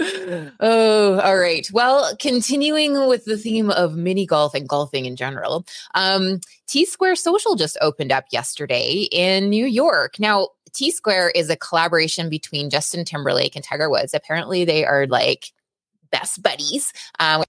oh, 0.58 1.20
all 1.20 1.38
right. 1.38 1.68
Well, 1.72 2.16
continuing 2.16 3.06
with 3.06 3.26
the 3.26 3.38
theme 3.38 3.70
of 3.70 3.94
mini 3.94 4.26
golf 4.26 4.54
and 4.54 4.68
golfing 4.68 5.04
in 5.04 5.14
general, 5.14 5.64
um, 5.94 6.40
T-Squared 6.66 7.16
Social 7.16 7.54
just 7.54 7.78
opened 7.80 8.10
up 8.10 8.24
yesterday 8.32 9.06
in 9.12 9.48
New 9.48 9.66
York. 9.66 10.18
Now, 10.18 10.48
T-Squared 10.72 11.32
is 11.34 11.50
a 11.50 11.56
collaboration 11.56 12.28
between 12.28 12.70
Justin 12.70 13.04
Timberlake 13.04 13.54
and 13.56 13.64
Tiger 13.64 13.90
Woods. 13.90 14.14
Apparently, 14.14 14.64
they 14.64 14.84
are 14.84 15.06
like 15.06 15.52
best 16.10 16.42
buddies. 16.42 16.92
Um, 17.18 17.44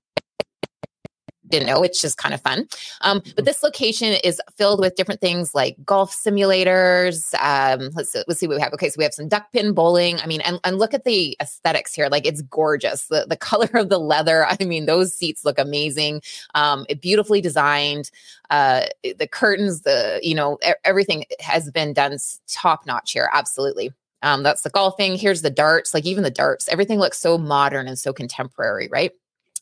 didn't 1.50 1.68
know 1.68 1.84
it's 1.84 2.02
just 2.02 2.18
kind 2.18 2.34
of 2.34 2.42
fun. 2.42 2.68
Um, 3.02 3.22
but 3.36 3.46
this 3.46 3.64
location 3.64 4.14
is 4.24 4.42
filled 4.58 4.80
with 4.80 4.96
different 4.96 5.22
things 5.22 5.54
like 5.56 5.76
golf 5.86 6.16
simulators 6.16 7.34
um, 7.42 7.90
let's, 7.96 8.12
see- 8.12 8.24
let's 8.28 8.40
see 8.40 8.48
what 8.48 8.56
we 8.56 8.62
have. 8.62 8.74
Okay 8.74 8.90
so 8.90 8.96
we 8.98 9.04
have 9.04 9.14
some 9.14 9.28
duck 9.28 9.52
pin 9.52 9.74
bowling. 9.74 10.20
I 10.20 10.28
mean 10.28 10.42
and, 10.42 10.60
and 10.64 10.78
look 10.78 10.94
at 10.94 11.04
the 11.04 11.36
aesthetics 11.42 11.94
here. 11.94 12.08
Like 12.10 12.26
it's 12.26 12.42
gorgeous. 12.44 13.08
The, 13.08 13.26
the 13.28 13.38
color 13.50 13.70
of 13.74 13.90
the 13.90 14.00
leather 14.00 14.46
i 14.46 14.64
mean 14.64 14.86
those 14.86 15.14
seats 15.14 15.46
look 15.46 15.60
amazing. 15.60 16.22
Um, 16.56 16.86
it 16.90 17.02
beautifully 17.02 17.42
designed. 17.42 18.12
Uh, 18.50 18.86
the 19.18 19.28
curtains 19.28 19.82
the 19.82 20.20
you 20.24 20.36
know 20.36 20.58
everything 20.84 21.26
has 21.40 21.70
been 21.72 21.94
done 21.94 22.18
top 22.48 22.86
notch 22.86 23.12
here 23.12 23.30
absolutely. 23.34 23.92
Um, 24.22 24.44
that's 24.44 24.64
the 24.64 24.70
golfing. 24.70 25.18
Here's 25.18 25.42
the 25.42 25.50
darts 25.50 25.94
like 25.94 26.06
even 26.06 26.24
the 26.24 26.32
darts. 26.32 26.68
Everything 26.68 27.00
looks 27.00 27.20
so 27.20 27.38
modern 27.38 27.88
and 27.88 27.98
so 27.98 28.12
contemporary 28.14 28.90
right 28.92 29.12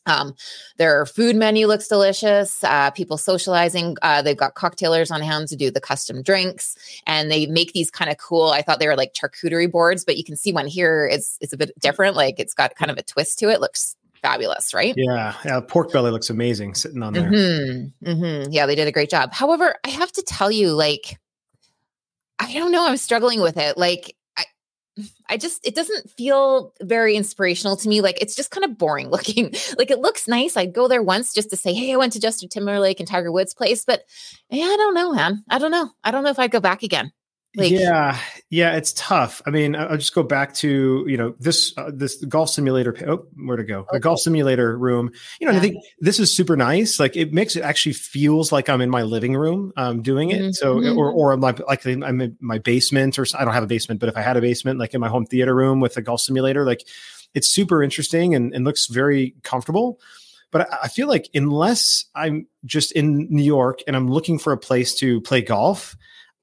um, 0.07 0.35
their 0.77 1.05
food 1.05 1.35
menu 1.35 1.67
looks 1.67 1.87
delicious. 1.87 2.63
Uh, 2.63 2.91
people 2.91 3.17
socializing. 3.17 3.95
Uh, 4.01 4.21
they've 4.21 4.37
got 4.37 4.55
cocktailers 4.55 5.11
on 5.11 5.21
hand 5.21 5.47
to 5.49 5.55
do 5.55 5.69
the 5.69 5.81
custom 5.81 6.21
drinks, 6.21 6.75
and 7.05 7.29
they 7.29 7.45
make 7.45 7.73
these 7.73 7.91
kind 7.91 8.09
of 8.09 8.17
cool. 8.17 8.49
I 8.49 8.61
thought 8.61 8.79
they 8.79 8.87
were 8.87 8.95
like 8.95 9.13
charcuterie 9.13 9.71
boards, 9.71 10.03
but 10.03 10.17
you 10.17 10.23
can 10.23 10.35
see 10.35 10.51
one 10.51 10.67
here. 10.67 11.07
It's 11.11 11.37
it's 11.41 11.53
a 11.53 11.57
bit 11.57 11.71
different. 11.79 12.15
Like 12.15 12.39
it's 12.39 12.53
got 12.53 12.75
kind 12.75 12.91
of 12.91 12.97
a 12.97 13.03
twist 13.03 13.37
to 13.39 13.49
it. 13.49 13.61
Looks 13.61 13.95
fabulous, 14.21 14.73
right? 14.73 14.93
Yeah, 14.97 15.35
yeah. 15.45 15.59
Pork 15.61 15.91
belly 15.91 16.11
looks 16.11 16.29
amazing 16.29 16.73
sitting 16.75 17.03
on 17.03 17.13
there. 17.13 17.29
Mm-hmm, 17.29 18.09
mm-hmm. 18.09 18.51
Yeah, 18.51 18.65
they 18.65 18.75
did 18.75 18.87
a 18.87 18.91
great 18.91 19.09
job. 19.09 19.31
However, 19.33 19.75
I 19.85 19.89
have 19.89 20.11
to 20.13 20.23
tell 20.23 20.51
you, 20.51 20.73
like, 20.73 21.19
I 22.39 22.53
don't 22.53 22.71
know. 22.71 22.87
I'm 22.87 22.97
struggling 22.97 23.41
with 23.41 23.57
it. 23.57 23.77
Like, 23.77 24.15
I 25.27 25.37
just 25.37 25.65
it 25.65 25.75
doesn't 25.75 26.09
feel 26.09 26.73
very 26.81 27.15
inspirational 27.15 27.77
to 27.77 27.89
me. 27.89 28.01
Like, 28.01 28.21
it's 28.21 28.35
just 28.35 28.51
kind 28.51 28.65
of 28.65 28.77
boring 28.77 29.09
looking. 29.11 29.53
like, 29.77 29.91
it 29.91 29.99
looks 29.99 30.27
nice. 30.27 30.57
I'd 30.57 30.73
go 30.73 30.87
there 30.87 31.03
once 31.03 31.33
just 31.33 31.49
to 31.51 31.57
say, 31.57 31.73
"Hey, 31.73 31.93
I 31.93 31.97
went 31.97 32.13
to 32.13 32.19
Justin 32.19 32.49
Timberlake 32.49 32.99
and 32.99 33.07
Tiger 33.07 33.31
Woods' 33.31 33.53
place," 33.53 33.83
but 33.85 34.03
yeah, 34.49 34.65
I 34.65 34.77
don't 34.77 34.93
know, 34.93 35.13
man. 35.13 35.43
I 35.49 35.59
don't 35.59 35.71
know. 35.71 35.89
I 36.03 36.11
don't 36.11 36.23
know 36.23 36.29
if 36.29 36.39
I'd 36.39 36.51
go 36.51 36.59
back 36.59 36.83
again. 36.83 37.11
Like, 37.57 37.71
yeah, 37.71 38.19
yeah, 38.49 38.75
it's 38.75 38.93
tough. 38.93 39.41
I 39.45 39.49
mean, 39.49 39.75
I'll 39.75 39.97
just 39.97 40.13
go 40.13 40.21
back 40.23 40.53
to 40.55 41.03
you 41.07 41.17
know 41.17 41.35
this 41.39 41.73
uh, 41.77 41.91
this 41.93 42.23
golf 42.25 42.49
simulator. 42.51 42.95
Oh, 43.07 43.25
where 43.35 43.57
to 43.57 43.63
go? 43.63 43.85
The 43.91 43.99
golf 43.99 44.19
simulator 44.19 44.77
room. 44.77 45.11
You 45.39 45.47
know, 45.47 45.49
and 45.51 45.57
I 45.57 45.61
think 45.61 45.83
this 45.99 46.19
is 46.19 46.35
super 46.35 46.55
nice. 46.55 46.99
Like 46.99 47.15
it 47.17 47.33
makes 47.33 47.55
it 47.55 47.63
actually 47.63 47.93
feels 47.93 48.51
like 48.51 48.69
I'm 48.69 48.79
in 48.81 48.89
my 48.91 49.01
living 49.01 49.35
room 49.35 49.73
um, 49.75 50.01
doing 50.03 50.29
it. 50.29 50.55
So 50.55 50.75
Mhm. 50.75 50.95
or 50.95 51.11
or 51.11 51.31
I'm 51.31 51.41
like 51.41 51.59
like 51.67 51.83
I'm 51.85 52.21
in 52.21 52.37
my 52.39 52.59
basement 52.59 53.17
or 53.17 53.25
I 53.37 53.43
don't 53.43 53.53
have 53.55 53.63
a 53.63 53.67
basement, 53.67 53.99
but 53.99 54.09
if 54.09 54.15
I 54.17 54.21
had 54.21 54.37
a 54.37 54.41
basement, 54.41 54.79
like 54.79 54.93
in 54.93 55.01
my 55.01 55.09
home 55.09 55.25
theater 55.25 55.55
room 55.55 55.79
with 55.79 55.97
a 55.97 56.01
golf 56.01 56.21
simulator, 56.21 56.63
like 56.65 56.87
it's 57.33 57.47
super 57.47 57.81
interesting 57.83 58.35
and, 58.35 58.53
and 58.53 58.65
looks 58.65 58.85
very 58.87 59.35
comfortable. 59.43 59.99
But 60.51 60.69
I 60.81 60.87
feel 60.87 61.07
like 61.09 61.27
unless 61.33 62.05
I'm 62.15 62.47
just 62.63 62.93
in 62.93 63.27
New 63.29 63.43
York 63.43 63.79
and 63.85 63.95
I'm 63.95 64.07
looking 64.07 64.39
for 64.39 64.53
a 64.53 64.57
place 64.57 64.95
to 64.95 65.19
play 65.21 65.41
golf, 65.41 65.97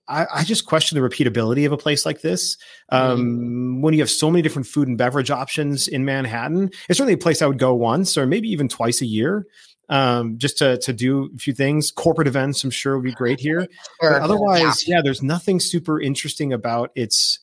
I, 0.09 0.27
I 0.35 0.45
just 0.45 0.67
question 0.67 1.01
the 1.01 1.09
repeatability 1.09 1.65
of 1.65 1.73
a 1.73 1.77
place 1.77 2.05
like 2.05 2.21
this. 2.21 2.57
Um, 2.91 3.81
When 3.81 3.95
you 3.95 4.01
have 4.01 4.11
so 4.11 4.31
many 4.31 4.43
different 4.43 4.67
food 4.67 4.89
and 4.89 4.99
beverage 4.99 5.31
options 5.31 5.89
in 5.89 6.05
Manhattan, 6.05 6.71
it's 6.89 6.99
certainly 6.99 7.15
a 7.15 7.19
place 7.19 7.41
I 7.41 7.47
would 7.47 7.59
go 7.59 7.75
once 7.75 8.19
or 8.19 8.27
maybe 8.27 8.49
even 8.49 8.69
twice 8.69 9.01
a 9.01 9.07
year, 9.07 9.47
um, 9.89 10.37
just 10.39 10.59
to 10.59 10.77
to 10.79 10.93
do 10.93 11.31
a 11.35 11.39
few 11.39 11.55
things. 11.55 11.91
Corporate 11.91 12.29
events, 12.29 12.63
I'm 12.65 12.71
sure, 12.71 12.97
would 12.97 13.05
be 13.05 13.13
great 13.13 13.41
here. 13.41 13.67
But 14.01 14.21
otherwise, 14.23 14.87
yeah. 14.87 14.97
yeah. 14.97 15.03
there's 15.03 15.23
nothing 15.23 15.59
super 15.61 16.01
interesting 16.01 16.53
about 16.53 16.91
its 16.95 17.39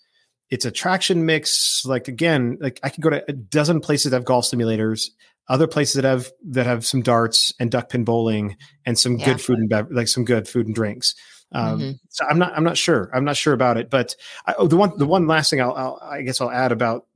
its 0.51 0.65
attraction 0.65 1.25
mix. 1.25 1.83
Like 1.85 2.07
again, 2.07 2.57
like 2.61 2.79
I 2.83 2.89
could 2.89 3.01
go 3.03 3.09
to 3.09 3.23
a 3.27 3.33
dozen 3.33 3.79
places 3.79 4.11
that 4.11 4.17
have 4.17 4.25
golf 4.25 4.45
simulators, 4.45 5.09
other 5.47 5.65
places 5.67 5.95
that 5.95 6.03
have 6.03 6.31
that 6.49 6.65
have 6.67 6.85
some 6.85 7.01
darts 7.01 7.53
and 7.59 7.71
duck 7.71 7.89
pin 7.89 8.03
bowling 8.03 8.57
and 8.85 8.99
some 8.99 9.17
Yeah. 9.17 9.25
good 9.25 9.41
food 9.41 9.57
and 9.57 9.69
bev- 9.69 9.91
like 9.91 10.07
some 10.07 10.25
good 10.25 10.47
food 10.47 10.67
and 10.67 10.75
drinks. 10.75 11.15
Um, 11.53 11.79
Mhm. 11.79 11.99
So 12.09 12.25
I'm 12.25 12.39
not 12.39 12.53
I'm 12.55 12.63
not 12.63 12.77
sure 12.77 13.09
I'm 13.13 13.25
not 13.25 13.35
sure 13.37 13.53
about 13.53 13.77
it. 13.77 13.89
But 13.89 14.15
I, 14.45 14.55
oh, 14.57 14.67
the 14.67 14.77
one 14.77 14.97
the 14.97 15.05
one 15.05 15.27
last 15.27 15.49
thing 15.49 15.61
I'll, 15.61 15.73
I'll 15.73 15.99
I 16.01 16.21
guess 16.21 16.39
I'll 16.41 16.51
add 16.51 16.71
about 16.71 17.07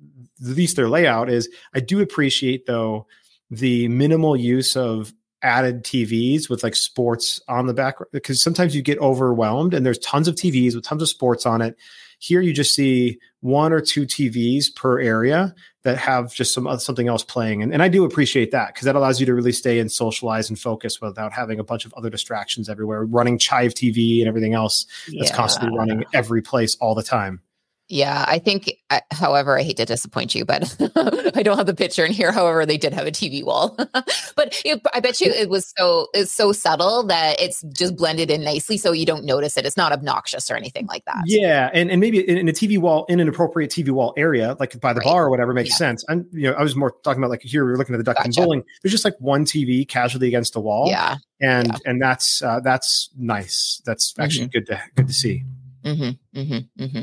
at 0.42 0.48
least 0.48 0.76
their 0.76 0.90
layout 0.90 1.30
is 1.30 1.50
I 1.74 1.80
do 1.80 2.02
appreciate 2.02 2.66
though 2.66 3.08
the 3.50 3.88
minimal 3.88 4.36
use 4.36 4.76
of 4.76 5.14
added 5.42 5.84
TVs 5.84 6.50
with 6.50 6.64
like 6.64 6.76
sports 6.76 7.40
on 7.48 7.68
the 7.68 7.74
background 7.74 8.10
because 8.12 8.42
sometimes 8.42 8.76
you 8.76 8.82
get 8.82 8.98
overwhelmed 9.00 9.74
and 9.74 9.86
there's 9.86 10.00
tons 10.00 10.28
of 10.28 10.36
TVs 10.36 10.76
with 10.76 10.84
tons 10.84 11.02
of 11.02 11.08
sports 11.10 11.46
on 11.46 11.62
it. 11.62 11.76
Here 12.20 12.42
you 12.42 12.54
just 12.54 12.74
see 12.74 13.20
one 13.42 13.72
or 13.74 13.82
two 13.82 14.04
TVs 14.06 14.74
per 14.76 15.00
area 15.00 15.54
that 15.84 15.98
have 15.98 16.34
just 16.34 16.54
some 16.54 16.66
uh, 16.66 16.78
something 16.78 17.08
else 17.08 17.24
playing, 17.24 17.62
and, 17.62 17.72
and 17.74 17.84
I 17.84 17.88
do 17.88 18.06
appreciate 18.06 18.52
that 18.52 18.74
because 18.74 18.86
that 18.86 18.96
allows 18.96 19.20
you 19.20 19.26
to 19.28 19.34
really 19.36 19.52
stay 19.52 19.80
and 19.80 19.92
socialize 19.92 20.50
and 20.50 20.60
focus 20.60 21.00
without 21.00 21.32
having 21.32 21.60
a 21.60 21.64
bunch 21.64 21.86
of 21.86 21.94
other 21.94 22.10
distractions 22.10 22.70
everywhere, 22.70 23.06
running 23.06 23.38
Chive 23.38 23.74
TV 23.74 24.20
and 24.20 24.28
everything 24.28 24.54
else 24.54 24.86
that's 25.20 25.30
Yeah. 25.30 25.36
constantly 25.36 25.78
running 25.78 26.04
every 26.14 26.42
place 26.42 26.76
all 26.78 26.96
the 26.96 27.04
time. 27.04 27.42
Yeah, 27.88 28.26
I 28.28 28.40
think. 28.40 28.72
uh, 28.90 29.00
However, 29.12 29.58
I 29.60 29.64
hate 29.64 29.78
to 29.78 29.86
disappoint 29.86 30.34
you, 30.34 30.44
but 30.44 30.76
I 31.36 31.44
don't 31.44 31.58
have 31.58 31.68
the 31.68 31.76
picture 31.76 32.04
in 32.04 32.12
here. 32.12 32.32
However, 32.32 32.66
they 32.66 32.78
did 32.78 32.94
have 32.94 33.06
a 33.06 33.12
TV 33.12 33.44
wall, 33.44 33.76
but 34.36 34.60
it, 34.66 34.82
I 34.94 35.00
bet 35.00 35.22
you 35.22 35.32
it 35.32 35.50
was 35.50 35.72
so 35.78 36.08
it's 36.14 36.32
so 36.32 36.52
subtle 36.52 37.04
that 37.04 37.40
it's 37.40 37.62
just 37.78 37.96
blended 37.96 38.32
in 38.32 38.44
nicely, 38.44 38.78
so 38.78 38.92
you 38.92 39.06
don't 39.06 39.24
notice 39.24 39.56
it. 39.58 39.66
It's 39.68 39.78
not 39.78 39.92
obnoxious 39.92 40.50
or 40.50 40.56
anything 40.56 40.88
like 40.88 41.06
that. 41.06 41.24
Yeah, 41.28 41.70
and, 41.74 41.92
and 41.92 42.00
maybe 42.02 42.28
in, 42.28 42.38
in 42.40 42.50
a 42.50 42.54
TV 42.54 42.80
wall, 42.80 43.06
in 43.08 43.20
an 43.20 43.28
appropriate 43.28 43.70
TV 43.70 43.90
wall 43.92 44.14
area, 44.18 44.56
like 44.60 44.80
by 44.82 44.92
the 44.94 45.00
Right. 45.02 45.06
bar 45.06 45.26
or 45.26 45.30
whatever, 45.30 45.54
makes 45.54 45.70
Yeah. 45.70 45.76
sense. 45.76 46.04
And 46.08 46.26
you 46.32 46.50
know, 46.50 46.54
I 46.54 46.64
was 46.64 46.76
more 46.76 46.96
talking 47.04 47.20
about 47.22 47.30
like 47.30 47.44
here 47.44 47.66
we 47.66 47.72
were 47.72 47.78
looking 47.78 47.94
at 47.94 48.00
the 48.00 48.04
duck 48.04 48.18
pin 48.24 48.32
bowling. 48.36 48.64
There's 48.82 48.92
just 48.94 49.06
like 49.06 49.16
one 49.20 49.46
TV 49.46 49.88
casually 49.88 50.28
against 50.28 50.54
the 50.54 50.60
wall, 50.62 50.88
Yeah. 50.90 51.18
and 51.40 51.68
yeah. 51.68 51.78
and 51.86 52.02
that's 52.02 52.42
uh, 52.42 52.62
that's 52.62 53.10
nice. 53.18 53.82
That's 53.86 54.12
Mm-hmm. 54.14 54.22
actually 54.24 54.48
good 54.48 54.66
to 54.68 54.82
good 54.96 55.08
to 55.08 55.14
see. 55.14 55.44
Mm-hmm, 55.86 56.40
mm-hmm, 56.40 56.84
mm-hmm. 56.84 57.02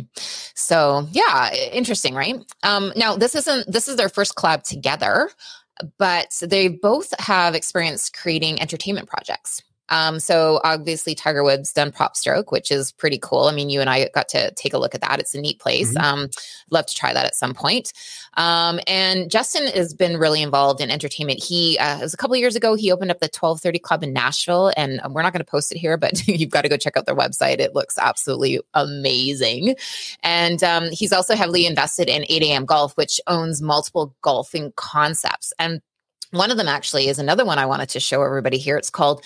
So 0.54 1.06
yeah, 1.12 1.52
interesting, 1.52 2.14
right? 2.14 2.36
Um, 2.62 2.92
now 2.96 3.16
this 3.16 3.34
isn't 3.34 3.70
this 3.70 3.88
is 3.88 3.96
their 3.96 4.08
first 4.08 4.34
collab 4.34 4.64
together, 4.64 5.30
but 5.98 6.36
they 6.42 6.68
both 6.68 7.14
have 7.20 7.54
experience 7.54 8.10
creating 8.10 8.60
entertainment 8.60 9.08
projects. 9.08 9.62
Um, 9.88 10.20
so 10.20 10.60
obviously 10.64 11.14
Tiger 11.14 11.44
Woods 11.44 11.72
done 11.72 11.92
PopStroke, 11.92 12.50
which 12.50 12.70
is 12.70 12.92
pretty 12.92 13.18
cool. 13.20 13.44
I 13.44 13.52
mean, 13.52 13.68
you 13.68 13.80
and 13.80 13.90
I 13.90 14.08
got 14.14 14.28
to 14.30 14.50
take 14.54 14.72
a 14.72 14.78
look 14.78 14.94
at 14.94 15.00
that. 15.02 15.20
It's 15.20 15.34
a 15.34 15.40
neat 15.40 15.58
place. 15.58 15.94
Mhm. 15.94 16.02
Um, 16.02 16.28
love 16.70 16.86
to 16.86 16.94
try 16.94 17.12
that 17.12 17.26
at 17.26 17.34
some 17.34 17.52
point. 17.52 17.92
Um, 18.36 18.80
and 18.86 19.30
Justin 19.30 19.66
has 19.68 19.92
been 19.92 20.16
really 20.16 20.40
involved 20.42 20.80
in 20.80 20.90
entertainment. 20.90 21.42
He 21.42 21.78
uh, 21.78 21.98
it 21.98 22.02
was 22.02 22.14
a 22.14 22.16
couple 22.16 22.34
of 22.34 22.40
years 22.40 22.56
ago. 22.56 22.74
He 22.74 22.90
opened 22.90 23.10
up 23.10 23.20
the 23.20 23.28
Twelve 23.28 23.60
Thirty 23.60 23.78
Club 23.78 24.02
in 24.02 24.12
Nashville, 24.12 24.72
and 24.76 25.00
um, 25.02 25.12
we're 25.12 25.22
not 25.22 25.32
going 25.32 25.44
to 25.44 25.50
post 25.50 25.72
it 25.72 25.78
here, 25.78 25.96
but 25.96 26.26
you've 26.28 26.50
got 26.50 26.62
to 26.62 26.68
go 26.68 26.76
check 26.76 26.96
out 26.96 27.06
their 27.06 27.16
website. 27.16 27.58
It 27.60 27.74
looks 27.74 27.98
absolutely 27.98 28.60
amazing. 28.74 29.76
And 30.22 30.62
um, 30.64 30.90
he's 30.90 31.12
also 31.12 31.34
heavily 31.34 31.66
invested 31.66 32.08
in 32.08 32.24
8 32.28 32.42
a.m. 32.44 32.64
Golf, 32.64 32.96
which 32.96 33.20
owns 33.26 33.60
multiple 33.60 34.14
golfing 34.22 34.72
concepts. 34.76 35.52
And 35.58 35.80
one 36.30 36.50
of 36.50 36.56
them 36.56 36.68
actually 36.68 37.08
is 37.08 37.18
another 37.18 37.44
one 37.44 37.58
I 37.58 37.66
wanted 37.66 37.90
to 37.90 38.00
show 38.00 38.22
everybody 38.22 38.56
here. 38.56 38.76
It's 38.78 38.90
called 38.90 39.22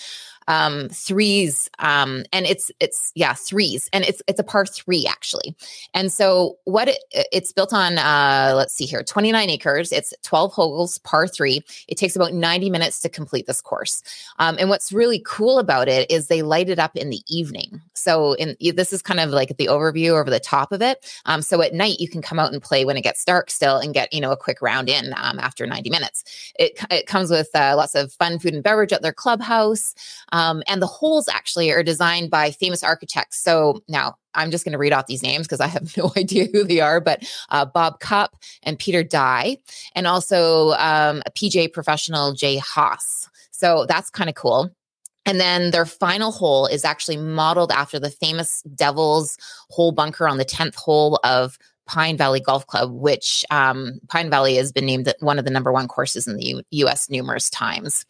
um 0.47 0.89
threes 0.89 1.69
um 1.79 2.23
and 2.31 2.45
it's 2.45 2.71
it's 2.79 3.11
yeah 3.15 3.33
threes 3.33 3.89
and 3.93 4.05
it's 4.05 4.21
it's 4.27 4.39
a 4.39 4.43
par 4.43 4.65
three 4.65 5.05
actually. 5.07 5.55
And 5.93 6.11
so 6.11 6.57
what 6.65 6.87
it, 6.87 6.99
it's 7.11 7.51
built 7.51 7.73
on 7.73 7.97
uh 7.97 8.53
let's 8.55 8.73
see 8.73 8.85
here 8.85 9.03
29 9.03 9.49
acres. 9.49 9.91
It's 9.91 10.13
12 10.23 10.53
holes 10.53 10.97
par 10.99 11.27
three. 11.27 11.63
It 11.87 11.97
takes 11.97 12.15
about 12.15 12.33
90 12.33 12.69
minutes 12.69 12.99
to 13.01 13.09
complete 13.09 13.47
this 13.47 13.61
course. 13.61 14.03
Um, 14.39 14.57
and 14.59 14.69
what's 14.69 14.91
really 14.91 15.21
cool 15.25 15.59
about 15.59 15.87
it 15.87 16.09
is 16.11 16.27
they 16.27 16.41
light 16.41 16.69
it 16.69 16.79
up 16.79 16.95
in 16.95 17.09
the 17.09 17.21
evening. 17.27 17.81
So 17.93 18.33
in 18.33 18.55
this 18.75 18.93
is 18.93 19.01
kind 19.01 19.19
of 19.19 19.31
like 19.31 19.57
the 19.57 19.67
overview 19.67 20.19
over 20.19 20.29
the 20.29 20.39
top 20.39 20.71
of 20.71 20.81
it. 20.81 21.05
Um, 21.25 21.41
so 21.41 21.61
at 21.61 21.73
night 21.73 21.99
you 21.99 22.07
can 22.07 22.21
come 22.21 22.39
out 22.39 22.53
and 22.53 22.61
play 22.61 22.85
when 22.85 22.97
it 22.97 23.01
gets 23.01 23.23
dark 23.25 23.49
still 23.49 23.77
and 23.77 23.93
get 23.93 24.13
you 24.13 24.21
know 24.21 24.31
a 24.31 24.37
quick 24.37 24.61
round 24.61 24.89
in 24.89 25.13
um, 25.17 25.39
after 25.39 25.65
90 25.65 25.89
minutes. 25.89 26.23
It, 26.59 26.79
it 26.89 27.07
comes 27.07 27.29
with 27.29 27.49
uh, 27.53 27.75
lots 27.75 27.95
of 27.95 28.13
fun 28.13 28.39
food 28.39 28.53
and 28.53 28.63
beverage 28.63 28.93
at 28.93 29.01
their 29.01 29.13
clubhouse 29.13 29.93
and 30.67 30.81
the 30.81 30.87
holes 30.87 31.27
actually 31.27 31.71
are 31.71 31.83
designed 31.83 32.29
by 32.29 32.51
famous 32.51 32.83
architects. 32.83 33.41
So 33.41 33.81
now 33.87 34.15
I'm 34.33 34.51
just 34.51 34.63
going 34.63 34.73
to 34.73 34.77
read 34.77 34.93
off 34.93 35.07
these 35.07 35.23
names 35.23 35.47
because 35.47 35.59
I 35.59 35.67
have 35.67 35.95
no 35.97 36.11
idea 36.17 36.47
who 36.51 36.63
they 36.63 36.79
are, 36.79 36.99
but 36.99 37.23
uh, 37.49 37.65
Bob 37.65 37.99
Cupp 37.99 38.35
and 38.63 38.79
Peter 38.79 39.03
Dye, 39.03 39.57
and 39.95 40.07
also 40.07 40.71
um, 40.73 41.21
a 41.25 41.31
PJ 41.31 41.73
professional, 41.73 42.33
Jay 42.33 42.57
Haas. 42.57 43.29
So 43.51 43.85
that's 43.87 44.09
kind 44.09 44.29
of 44.29 44.35
cool. 44.35 44.71
And 45.25 45.41
then 45.41 45.71
their 45.71 45.85
final 45.85 46.31
hole 46.31 46.67
is 46.67 46.85
actually 46.85 47.17
modeled 47.17 47.71
after 47.71 47.99
the 47.99 48.09
famous 48.09 48.61
Devil's 48.75 49.37
hole 49.69 49.91
bunker 49.91 50.27
on 50.27 50.37
the 50.37 50.45
10th 50.45 50.75
hole 50.75 51.19
of 51.23 51.57
Pine 51.85 52.17
Valley 52.17 52.39
Golf 52.39 52.67
Club, 52.67 52.91
which 52.91 53.43
um, 53.49 53.99
Pine 54.09 54.29
Valley 54.29 54.55
has 54.55 54.71
been 54.71 54.85
named 54.85 55.11
one 55.19 55.39
of 55.39 55.45
the 55.45 55.51
number 55.51 55.71
one 55.71 55.87
courses 55.87 56.27
in 56.27 56.37
the 56.37 56.45
U- 56.45 56.61
US 56.71 57.09
numerous 57.09 57.49
times. 57.49 58.05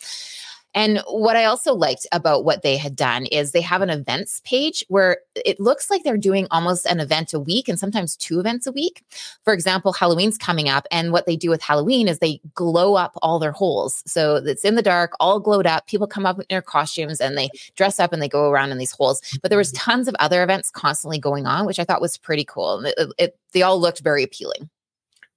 And 0.78 1.02
what 1.08 1.36
I 1.36 1.46
also 1.46 1.74
liked 1.74 2.06
about 2.12 2.46
what 2.46 2.62
they 2.62 2.78
had 2.78 2.96
done 2.96 3.26
is 3.26 3.52
they 3.52 3.62
have 3.62 3.82
an 3.82 3.90
events 3.90 4.44
page 4.46 4.86
where 4.90 5.18
it 5.34 5.60
looks 5.60 5.90
like 5.90 6.04
they're 6.04 6.18
doing 6.18 6.46
almost 6.52 6.86
an 6.86 7.00
event 7.00 7.34
a 7.34 7.40
week 7.40 7.68
and 7.68 7.80
sometimes 7.80 8.16
two 8.16 8.40
events 8.40 8.68
a 8.68 8.72
week. 8.72 9.04
For 9.44 9.54
example, 9.54 9.92
Halloween's 9.92 10.38
coming 10.38 10.70
up, 10.70 10.86
and 10.92 11.12
what 11.12 11.26
they 11.26 11.36
do 11.36 11.50
with 11.50 11.64
Halloween 11.64 12.08
is 12.08 12.20
they 12.20 12.40
glow 12.54 12.94
up 12.94 13.14
all 13.24 13.40
their 13.40 13.52
holes. 13.52 14.04
So 14.06 14.36
it's 14.36 14.64
in 14.64 14.76
the 14.76 14.84
dark, 14.84 15.14
all 15.20 15.40
glowed 15.40 15.66
up. 15.66 15.88
People 15.88 16.06
come 16.06 16.28
up 16.28 16.38
in 16.38 16.46
their 16.48 16.62
costumes 16.62 17.20
and 17.20 17.36
they 17.36 17.50
dress 17.76 18.00
up 18.00 18.14
and 18.14 18.22
they 18.22 18.30
go 18.30 18.48
around 18.52 18.72
in 18.72 18.78
these 18.78 18.92
holes. 18.92 19.20
But 19.42 19.50
there 19.50 19.58
was 19.58 19.72
tons 19.72 20.08
of 20.08 20.14
other 20.20 20.44
events 20.44 20.70
constantly 20.70 21.18
going 21.18 21.48
on, 21.48 21.66
which 21.66 21.80
I 21.80 21.86
thought 21.86 22.02
was 22.02 22.20
pretty 22.20 22.46
cool. 22.46 22.86
It, 22.86 23.14
it- 23.18 23.38
they 23.54 23.64
all 23.64 23.80
looked 23.82 24.02
very 24.02 24.22
appealing. 24.24 24.70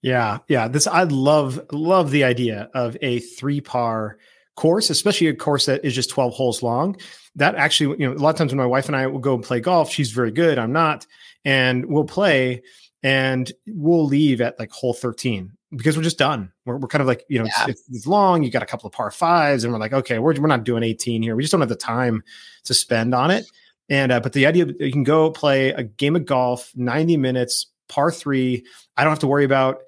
Yeah, 0.02 0.38
yeah. 0.48 0.68
This 0.68 0.86
I 0.86 1.04
love 1.04 1.60
love 1.72 2.10
the 2.10 2.24
idea 2.24 2.68
of 2.74 2.96
a 3.00 3.20
three 3.20 3.62
par 3.62 4.18
course, 4.60 4.90
especially 4.90 5.26
a 5.28 5.34
course 5.34 5.66
that 5.66 5.84
is 5.84 5.94
just 5.94 6.10
12 6.10 6.34
holes 6.34 6.62
long. 6.62 6.96
That 7.36 7.54
actually, 7.54 7.96
you 7.98 8.06
know, 8.08 8.12
a 8.12 8.20
lot 8.20 8.30
of 8.30 8.36
times 8.36 8.52
when 8.52 8.58
my 8.58 8.66
wife 8.66 8.86
and 8.88 8.96
I 8.96 9.06
will 9.06 9.18
go 9.18 9.34
and 9.34 9.42
play 9.42 9.60
golf, 9.60 9.90
she's 9.90 10.10
very 10.10 10.30
good, 10.30 10.58
I'm 10.58 10.72
not, 10.72 11.06
and 11.44 11.86
we'll 11.86 12.04
play 12.04 12.62
and 13.02 13.50
we'll 13.66 14.04
leave 14.04 14.40
at 14.42 14.58
like 14.58 14.70
hole 14.70 14.92
13 14.92 15.52
because 15.74 15.96
we're 15.96 16.02
just 16.02 16.18
done. 16.18 16.52
We're, 16.66 16.76
we're 16.76 16.88
kind 16.88 17.00
of 17.00 17.08
like, 17.08 17.24
you 17.28 17.38
know, 17.38 17.46
Yeah. 17.46 17.68
it's, 17.68 17.82
it's 17.90 18.06
long, 18.06 18.42
you 18.42 18.50
got 18.50 18.62
a 18.62 18.66
couple 18.66 18.86
of 18.86 18.92
par 18.92 19.10
fives, 19.10 19.64
and 19.64 19.72
we're 19.72 19.78
like, 19.78 19.94
okay, 19.94 20.18
we're, 20.18 20.34
we're 20.38 20.48
not 20.48 20.64
doing 20.64 20.82
18 20.82 21.22
here. 21.22 21.34
We 21.36 21.42
just 21.42 21.52
don't 21.52 21.60
have 21.60 21.68
the 21.70 21.76
time 21.76 22.22
to 22.64 22.74
spend 22.74 23.14
on 23.14 23.30
it. 23.30 23.46
And, 23.88 24.12
uh, 24.12 24.20
but 24.20 24.34
the 24.34 24.46
idea 24.46 24.66
that 24.66 24.78
you 24.80 24.92
can 24.92 25.04
go 25.04 25.30
play 25.30 25.70
a 25.70 25.82
game 25.84 26.16
of 26.16 26.26
golf, 26.26 26.70
90 26.76 27.16
minutes, 27.16 27.66
par 27.88 28.10
three. 28.10 28.64
I 28.96 29.04
don't 29.04 29.10
have 29.10 29.18
to 29.20 29.26
worry 29.26 29.44
about 29.44 29.78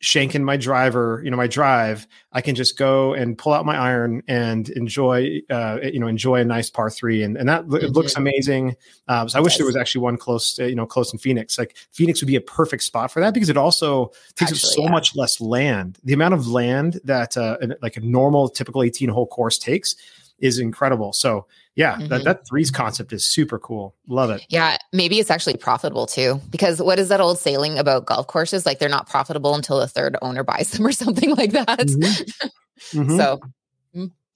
shanking 0.00 0.42
my 0.42 0.56
driver, 0.56 1.20
you 1.22 1.30
know, 1.30 1.36
my 1.36 1.46
drive. 1.46 2.06
I 2.32 2.40
can 2.40 2.54
just 2.54 2.78
go 2.78 3.12
and 3.12 3.36
pull 3.36 3.52
out 3.52 3.66
my 3.66 3.76
iron 3.76 4.22
and 4.28 4.68
enjoy, 4.70 5.40
uh, 5.50 5.78
you 5.82 6.00
know, 6.00 6.06
enjoy 6.06 6.40
a 6.40 6.44
nice 6.44 6.70
par 6.70 6.90
three. 6.90 7.22
And, 7.22 7.36
and 7.36 7.48
that 7.48 7.64
it 7.64 7.92
looks 7.92 8.16
amazing. 8.16 8.76
Um, 9.08 9.28
so 9.28 9.38
I 9.38 9.42
wish 9.42 9.58
there 9.58 9.66
was 9.66 9.76
actually 9.76 10.00
one 10.00 10.16
close, 10.16 10.54
to, 10.54 10.68
you 10.68 10.74
know, 10.74 10.86
close 10.86 11.12
in 11.12 11.18
Phoenix. 11.18 11.58
Like 11.58 11.76
Phoenix 11.92 12.22
would 12.22 12.28
be 12.28 12.36
a 12.36 12.40
perfect 12.40 12.82
spot 12.82 13.12
for 13.12 13.20
that 13.20 13.34
because 13.34 13.50
it 13.50 13.58
also 13.58 14.06
takes 14.36 14.50
up 14.50 14.56
Actually, 14.56 14.74
so 14.74 14.82
yeah. 14.84 14.90
much 14.90 15.14
less 15.14 15.40
land. 15.40 15.98
The 16.02 16.14
amount 16.14 16.34
of 16.34 16.46
land 16.46 17.00
that 17.04 17.36
uh, 17.36 17.58
like 17.82 17.96
a 17.96 18.00
normal 18.00 18.48
typical 18.48 18.82
18 18.82 19.10
hole 19.10 19.26
course 19.26 19.58
takes 19.58 19.96
is 20.40 20.58
incredible. 20.58 21.12
So 21.12 21.46
yeah, 21.76 21.96
Mhm. 21.96 22.08
that 22.08 22.24
that 22.24 22.46
threes 22.48 22.70
concept 22.70 23.12
is 23.12 23.24
super 23.24 23.58
cool. 23.58 23.94
Love 24.08 24.30
it. 24.30 24.42
Yeah, 24.48 24.76
maybe 24.92 25.18
it's 25.20 25.30
actually 25.30 25.56
profitable 25.56 26.06
too. 26.06 26.40
Because 26.50 26.82
what 26.82 26.98
is 26.98 27.08
that 27.08 27.20
old 27.20 27.38
saying 27.38 27.78
about 27.78 28.06
golf 28.06 28.26
courses? 28.26 28.66
Like 28.66 28.78
they're 28.78 28.88
not 28.88 29.08
profitable 29.08 29.54
until 29.54 29.78
the 29.78 29.88
third 29.88 30.16
owner 30.22 30.42
buys 30.52 30.70
them 30.72 30.86
or 30.86 30.92
something 30.92 31.34
like 31.36 31.52
that. 31.52 31.78
Mhm. 31.78 32.32
Mhm. 32.94 33.16
So 33.18 33.40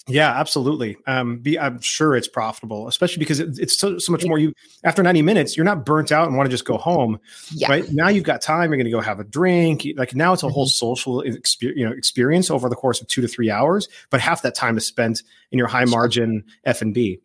Yeah, 0.06 0.38
absolutely. 0.38 0.98
Um, 1.06 1.38
be, 1.38 1.58
I'm 1.58 1.80
sure 1.80 2.14
it's 2.14 2.28
profitable, 2.28 2.88
especially 2.88 3.20
because 3.20 3.40
it, 3.40 3.58
it's 3.58 3.78
so, 3.78 3.96
so 3.96 4.12
much 4.12 4.24
more. 4.26 4.38
You 4.38 4.52
after 4.84 5.02
90 5.02 5.22
minutes, 5.22 5.56
you're 5.56 5.64
not 5.64 5.86
burnt 5.86 6.12
out 6.12 6.28
and 6.28 6.36
want 6.36 6.46
to 6.46 6.50
just 6.50 6.66
go 6.66 6.76
home. 6.76 7.18
yeah. 7.52 7.68
Right 7.70 7.90
now, 7.90 8.08
you've 8.08 8.24
got 8.24 8.42
time. 8.42 8.70
You're 8.70 8.76
going 8.76 8.84
to 8.84 8.90
go 8.90 9.00
have 9.00 9.18
a 9.18 9.24
drink. 9.24 9.86
Like 9.96 10.14
now, 10.14 10.34
it's 10.34 10.42
a 10.42 10.48
whole 10.50 10.66
social 10.66 11.22
experience, 11.22 11.78
you 11.78 11.86
know, 11.88 11.92
experience 11.92 12.50
over 12.50 12.68
the 12.68 12.76
course 12.76 13.00
of 13.00 13.06
two 13.06 13.22
to 13.22 13.28
three 13.28 13.50
hours. 13.50 13.88
But 14.10 14.20
half 14.20 14.42
that 14.42 14.54
time 14.54 14.76
is 14.76 14.84
spent 14.84 15.22
in 15.50 15.58
your 15.58 15.68
high 15.68 15.86
margin 15.86 16.44
F 16.64 16.82
and 16.82 16.92
B. 16.92 17.20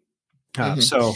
Uh, 0.58 0.76
Mhm. 0.76 0.84
So, 0.84 1.16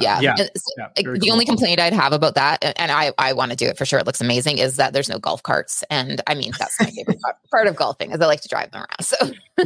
yeah. 0.00 0.20
yeah, 0.20 0.36
so, 0.36 0.44
yeah, 0.76 0.84
like, 0.96 1.06
the 1.06 1.18
cool. 1.20 1.32
only 1.32 1.44
complaint 1.44 1.80
I'd 1.80 1.92
have 1.92 2.12
about 2.12 2.34
that, 2.34 2.62
and 2.78 2.90
I, 2.92 3.12
I 3.18 3.32
want 3.32 3.50
to 3.50 3.56
do 3.56 3.66
it 3.66 3.76
for 3.78 3.84
sure. 3.84 3.98
It 3.98 4.06
looks 4.06 4.20
amazing. 4.20 4.58
Is 4.58 4.76
that 4.76 4.92
there's 4.92 5.08
no 5.08 5.18
golf 5.18 5.42
carts, 5.42 5.84
and 5.90 6.20
I 6.26 6.34
mean 6.34 6.52
that's 6.58 6.78
my 6.80 6.90
favorite 6.90 7.20
part, 7.20 7.36
part 7.50 7.66
of 7.66 7.76
golfing 7.76 8.12
is 8.12 8.20
I 8.20 8.26
like 8.26 8.40
to 8.42 8.48
drive 8.48 8.70
them 8.70 8.82
around. 8.82 9.02
So 9.02 9.16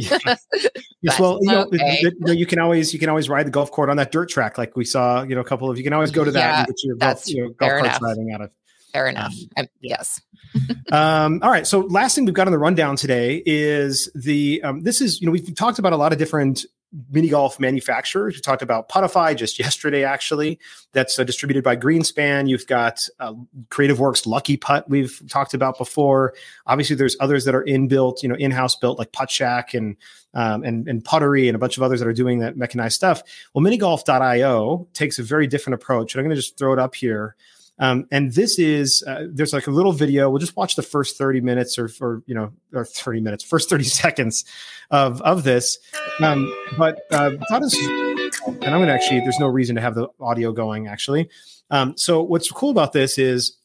Yes, 1.01 1.17
But, 1.17 1.19
well, 1.19 1.39
you 1.41 1.47
know, 1.51 1.61
okay. 1.63 1.99
you 2.01 2.11
know, 2.19 2.31
you 2.33 2.45
can 2.45 2.59
always 2.59 2.93
you 2.93 2.99
can 2.99 3.09
always 3.09 3.29
ride 3.29 3.45
the 3.47 3.51
golf 3.51 3.71
court 3.71 3.89
on 3.89 3.97
that 3.97 4.11
dirt 4.11 4.29
track, 4.29 4.57
like 4.57 4.75
we 4.75 4.85
saw. 4.85 5.23
You 5.23 5.35
know, 5.35 5.41
a 5.41 5.45
couple 5.45 5.69
of 5.69 5.77
you 5.77 5.83
can 5.83 5.93
always 5.93 6.11
go 6.11 6.23
to 6.23 6.31
that 6.31 6.39
Yeah, 6.39 6.57
and 6.59 6.67
get 6.67 6.75
your 6.83 6.95
golf, 6.97 7.27
you 7.27 7.41
know, 7.43 7.49
golf 7.49 7.57
fair 7.59 7.79
carts 7.79 7.87
enough. 7.87 7.99
driving 7.99 8.31
out 8.33 8.41
of. 8.41 8.51
fair 8.93 9.07
enough. 9.07 9.33
Um, 9.33 9.63
Um, 9.63 9.65
yes. 9.81 10.21
Um, 10.91 11.41
all 11.43 11.51
right. 11.51 11.67
So 11.67 11.81
last 11.81 12.15
thing 12.15 12.25
we've 12.25 12.33
got 12.33 12.47
on 12.47 12.51
the 12.51 12.57
rundown 12.57 12.95
today 12.95 13.43
is 13.45 14.09
the 14.15 14.59
um, 14.63 14.81
this 14.81 15.01
is 15.01 15.21
you 15.21 15.27
know 15.27 15.31
we've 15.31 15.53
talked 15.55 15.77
about 15.77 15.93
a 15.93 15.97
lot 15.97 16.11
of 16.11 16.17
different 16.17 16.65
mini 17.11 17.29
golf 17.29 17.59
manufacturers. 17.59 18.35
We 18.35 18.41
talked 18.41 18.61
about 18.61 18.89
Putify 18.89 19.35
just 19.35 19.59
yesterday, 19.59 20.03
actually. 20.03 20.59
That's 20.91 21.19
uh, 21.19 21.23
distributed 21.23 21.63
by 21.63 21.75
Greenspan. 21.75 22.49
You've 22.49 22.67
got 22.67 23.07
uh, 23.19 23.33
Creative 23.69 23.99
Works 23.99 24.25
Lucky 24.25 24.57
Putt. 24.57 24.89
We've 24.89 25.21
talked 25.29 25.53
about 25.53 25.77
before. 25.77 26.33
Obviously, 26.65 26.95
there's 26.95 27.15
others 27.19 27.45
that 27.45 27.53
are 27.53 27.63
inbuilt, 27.63 28.23
you 28.23 28.29
know, 28.29 28.35
in-house 28.35 28.75
built 28.75 28.97
like 28.97 29.11
Puttshack 29.11 29.73
and 29.73 29.95
um, 30.33 30.63
and 30.63 30.87
and 30.87 31.03
Puttery 31.03 31.47
and 31.47 31.55
a 31.55 31.59
bunch 31.59 31.77
of 31.77 31.83
others 31.83 31.99
that 31.99 32.07
are 32.07 32.13
doing 32.13 32.39
that 32.39 32.57
mechanized 32.57 32.95
stuff. 32.95 33.23
Well, 33.53 33.63
minigolf.io 33.63 34.87
takes 34.93 35.19
a 35.19 35.23
very 35.23 35.47
different 35.47 35.75
approach, 35.75 36.13
and 36.13 36.19
I'm 36.19 36.25
going 36.25 36.35
to 36.35 36.41
just 36.41 36.57
throw 36.57 36.73
it 36.73 36.79
up 36.79 36.95
here. 36.95 37.35
Um, 37.79 38.07
and 38.11 38.33
this 38.33 38.59
is 38.59 39.03
uh, 39.07 39.25
there's 39.31 39.53
like 39.53 39.67
a 39.67 39.71
little 39.71 39.93
video. 39.93 40.29
We'll 40.29 40.39
just 40.39 40.55
watch 40.55 40.75
the 40.75 40.83
first 40.83 41.17
30 41.17 41.41
minutes 41.41 41.79
or 41.79 41.89
or 42.01 42.23
you 42.25 42.35
know 42.35 42.51
or 42.73 42.85
30 42.85 43.21
minutes, 43.21 43.43
first 43.43 43.69
30 43.69 43.83
seconds 43.85 44.45
of 44.91 45.21
of 45.21 45.43
this. 45.43 45.77
Um, 46.21 46.53
but 46.77 46.99
uh, 47.11 47.31
is, 47.51 47.75
and 47.77 48.65
I'm 48.65 48.85
to 48.85 48.91
actually. 48.91 49.21
There's 49.21 49.39
no 49.39 49.47
reason 49.47 49.75
to 49.75 49.81
have 49.81 49.95
the 49.95 50.09
audio 50.19 50.51
going 50.51 50.87
actually. 50.87 51.29
Um, 51.71 51.95
so 51.97 52.21
what's 52.21 52.51
cool 52.51 52.71
about 52.71 52.93
this 52.93 53.17
is 53.17 53.57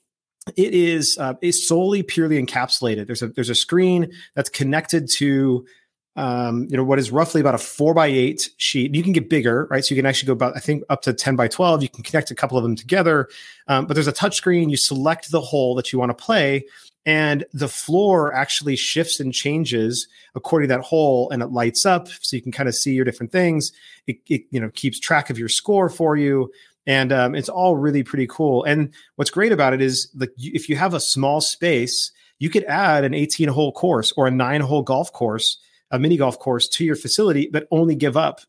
it 0.56 0.74
is 0.74 1.16
uh, 1.18 1.34
is 1.40 1.66
solely 1.66 2.02
purely 2.02 2.44
encapsulated. 2.44 3.06
There's 3.06 3.22
a 3.22 3.28
there's 3.28 3.50
a 3.50 3.54
screen 3.54 4.12
that's 4.34 4.50
connected 4.50 5.08
to 5.12 5.66
um, 6.16 6.66
you 6.70 6.76
know 6.76 6.84
what 6.84 6.98
is 6.98 7.10
roughly 7.10 7.40
about 7.40 7.54
a 7.54 7.58
four 7.58 7.92
by 7.92 8.06
eight 8.06 8.50
sheet. 8.56 8.94
You 8.94 9.02
can 9.02 9.12
get 9.12 9.28
bigger, 9.28 9.66
right? 9.70 9.84
So 9.84 9.94
you 9.94 10.00
can 10.00 10.06
actually 10.06 10.28
go 10.28 10.32
about 10.34 10.56
I 10.56 10.60
think 10.60 10.84
up 10.88 11.02
to 11.02 11.12
ten 11.12 11.34
by 11.34 11.48
twelve. 11.48 11.82
You 11.82 11.88
can 11.88 12.04
connect 12.04 12.30
a 12.30 12.34
couple 12.34 12.56
of 12.56 12.62
them 12.62 12.76
together, 12.76 13.28
um, 13.66 13.86
but 13.86 13.94
there's 13.94 14.06
a 14.06 14.12
touch 14.12 14.36
screen. 14.36 14.70
You 14.70 14.76
select 14.76 15.30
the 15.30 15.40
hole 15.40 15.74
that 15.74 15.92
you 15.92 15.98
want 15.98 16.16
to 16.16 16.24
play, 16.24 16.66
and 17.04 17.44
the 17.52 17.68
floor 17.68 18.32
actually 18.32 18.76
shifts 18.76 19.18
and 19.18 19.34
changes 19.34 20.06
according 20.36 20.68
to 20.68 20.74
that 20.76 20.82
hole, 20.82 21.30
and 21.30 21.42
it 21.42 21.48
lights 21.48 21.84
up 21.84 22.08
so 22.08 22.36
you 22.36 22.42
can 22.42 22.52
kind 22.52 22.68
of 22.68 22.76
see 22.76 22.92
your 22.92 23.04
different 23.04 23.32
things. 23.32 23.72
It, 24.06 24.18
it 24.28 24.44
you 24.50 24.60
know 24.60 24.70
keeps 24.70 25.00
track 25.00 25.30
of 25.30 25.38
your 25.38 25.48
score 25.48 25.88
for 25.88 26.16
you. 26.16 26.52
And 26.86 27.12
um, 27.14 27.34
it's 27.34 27.48
all 27.48 27.76
really 27.76 28.02
pretty 28.02 28.26
cool. 28.26 28.62
And 28.64 28.92
what's 29.16 29.30
great 29.30 29.52
about 29.52 29.72
it 29.72 29.80
is 29.80 30.10
like 30.14 30.32
if 30.36 30.68
you 30.68 30.76
have 30.76 30.92
a 30.92 31.00
small 31.00 31.40
space, 31.40 32.12
you 32.38 32.50
could 32.50 32.64
add 32.64 33.04
an 33.04 33.14
18 33.14 33.48
hole 33.48 33.72
course 33.72 34.12
or 34.18 34.26
a 34.26 34.30
nine 34.30 34.60
hole 34.60 34.82
golf 34.82 35.10
course, 35.12 35.58
a 35.94 35.98
mini 35.98 36.16
golf 36.16 36.38
course 36.40 36.68
to 36.68 36.84
your 36.84 36.96
facility, 36.96 37.48
but 37.50 37.68
only 37.70 37.94
give 37.94 38.16
up, 38.16 38.40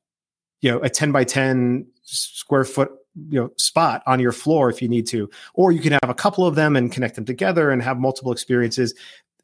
you 0.62 0.72
know, 0.72 0.80
a 0.80 0.90
10 0.90 1.12
by 1.12 1.24
10 1.24 1.86
square 2.02 2.66
foot, 2.66 2.92
you 3.30 3.40
know, 3.40 3.52
spot 3.58 4.02
on 4.08 4.20
your 4.20 4.32
floor 4.32 4.68
if 4.70 4.82
you 4.82 4.88
need 4.88 5.06
to. 5.08 5.30
Or 5.54 5.72
you 5.72 5.80
can 5.80 5.92
have 5.92 6.10
a 6.10 6.16
couple 6.16 6.46
of 6.48 6.56
them 6.56 6.75
and 6.75 6.92
connect 6.92 7.16
them 7.16 7.24
together 7.25 7.70
and 7.70 7.84
have 7.84 8.00
multiple 8.00 8.32
experiences. 8.32 8.96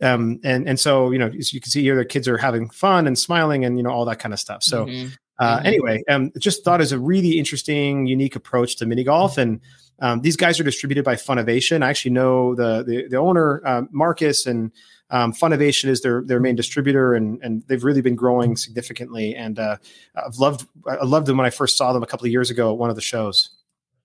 Um, 0.01 0.39
and 0.43 0.67
and 0.67 0.79
so 0.79 1.11
you 1.11 1.19
know, 1.19 1.27
as 1.27 1.53
you 1.53 1.61
can 1.61 1.69
see 1.69 1.83
here, 1.83 1.95
the 1.95 2.03
kids 2.03 2.27
are 2.27 2.37
having 2.37 2.69
fun 2.71 3.05
and 3.05 3.17
smiling 3.17 3.63
and 3.65 3.77
you 3.77 3.83
know 3.83 3.91
all 3.91 4.05
that 4.05 4.17
kind 4.17 4.33
of 4.33 4.39
stuff. 4.39 4.63
So 4.63 4.87
Mhm. 4.87 5.11
uh, 5.37 5.59
Mhm. 5.59 5.65
Anyway, 5.65 6.03
um, 6.09 6.31
just 6.39 6.63
thought 6.63 6.81
is 6.81 6.91
a 6.91 6.97
really 6.97 7.37
interesting, 7.37 8.07
unique 8.07 8.35
approach 8.35 8.77
to 8.77 8.87
mini 8.87 9.03
golf, 9.03 9.37
and 9.37 9.59
um, 9.99 10.21
these 10.21 10.35
guys 10.35 10.59
are 10.59 10.63
distributed 10.63 11.05
by 11.05 11.15
funovation 11.15 11.83
I 11.83 11.89
actually 11.89 12.11
know 12.11 12.55
the 12.55 12.83
the, 12.83 13.07
the 13.09 13.17
owner, 13.17 13.61
um, 13.63 13.89
Marcus, 13.91 14.47
and 14.47 14.71
um, 15.11 15.33
is 15.89 16.01
their 16.01 16.23
their 16.23 16.39
main 16.39 16.55
distributor, 16.55 17.13
and 17.13 17.41
and 17.43 17.63
they've 17.67 17.83
really 17.83 18.01
been 18.01 18.15
growing 18.15 18.55
significantly. 18.55 19.35
And 19.35 19.59
uh, 19.59 19.77
I've 20.15 20.37
loved 20.37 20.65
I 20.87 21.05
loved 21.05 21.27
them 21.27 21.37
when 21.37 21.45
I 21.45 21.51
first 21.51 21.77
saw 21.77 21.93
them 21.93 22.01
a 22.01 22.07
couple 22.07 22.25
of 22.25 22.31
years 22.31 22.49
ago 22.49 22.71
at 22.71 22.77
one 22.77 22.89
of 22.89 22.95
the 22.95 23.01
shows. 23.01 23.49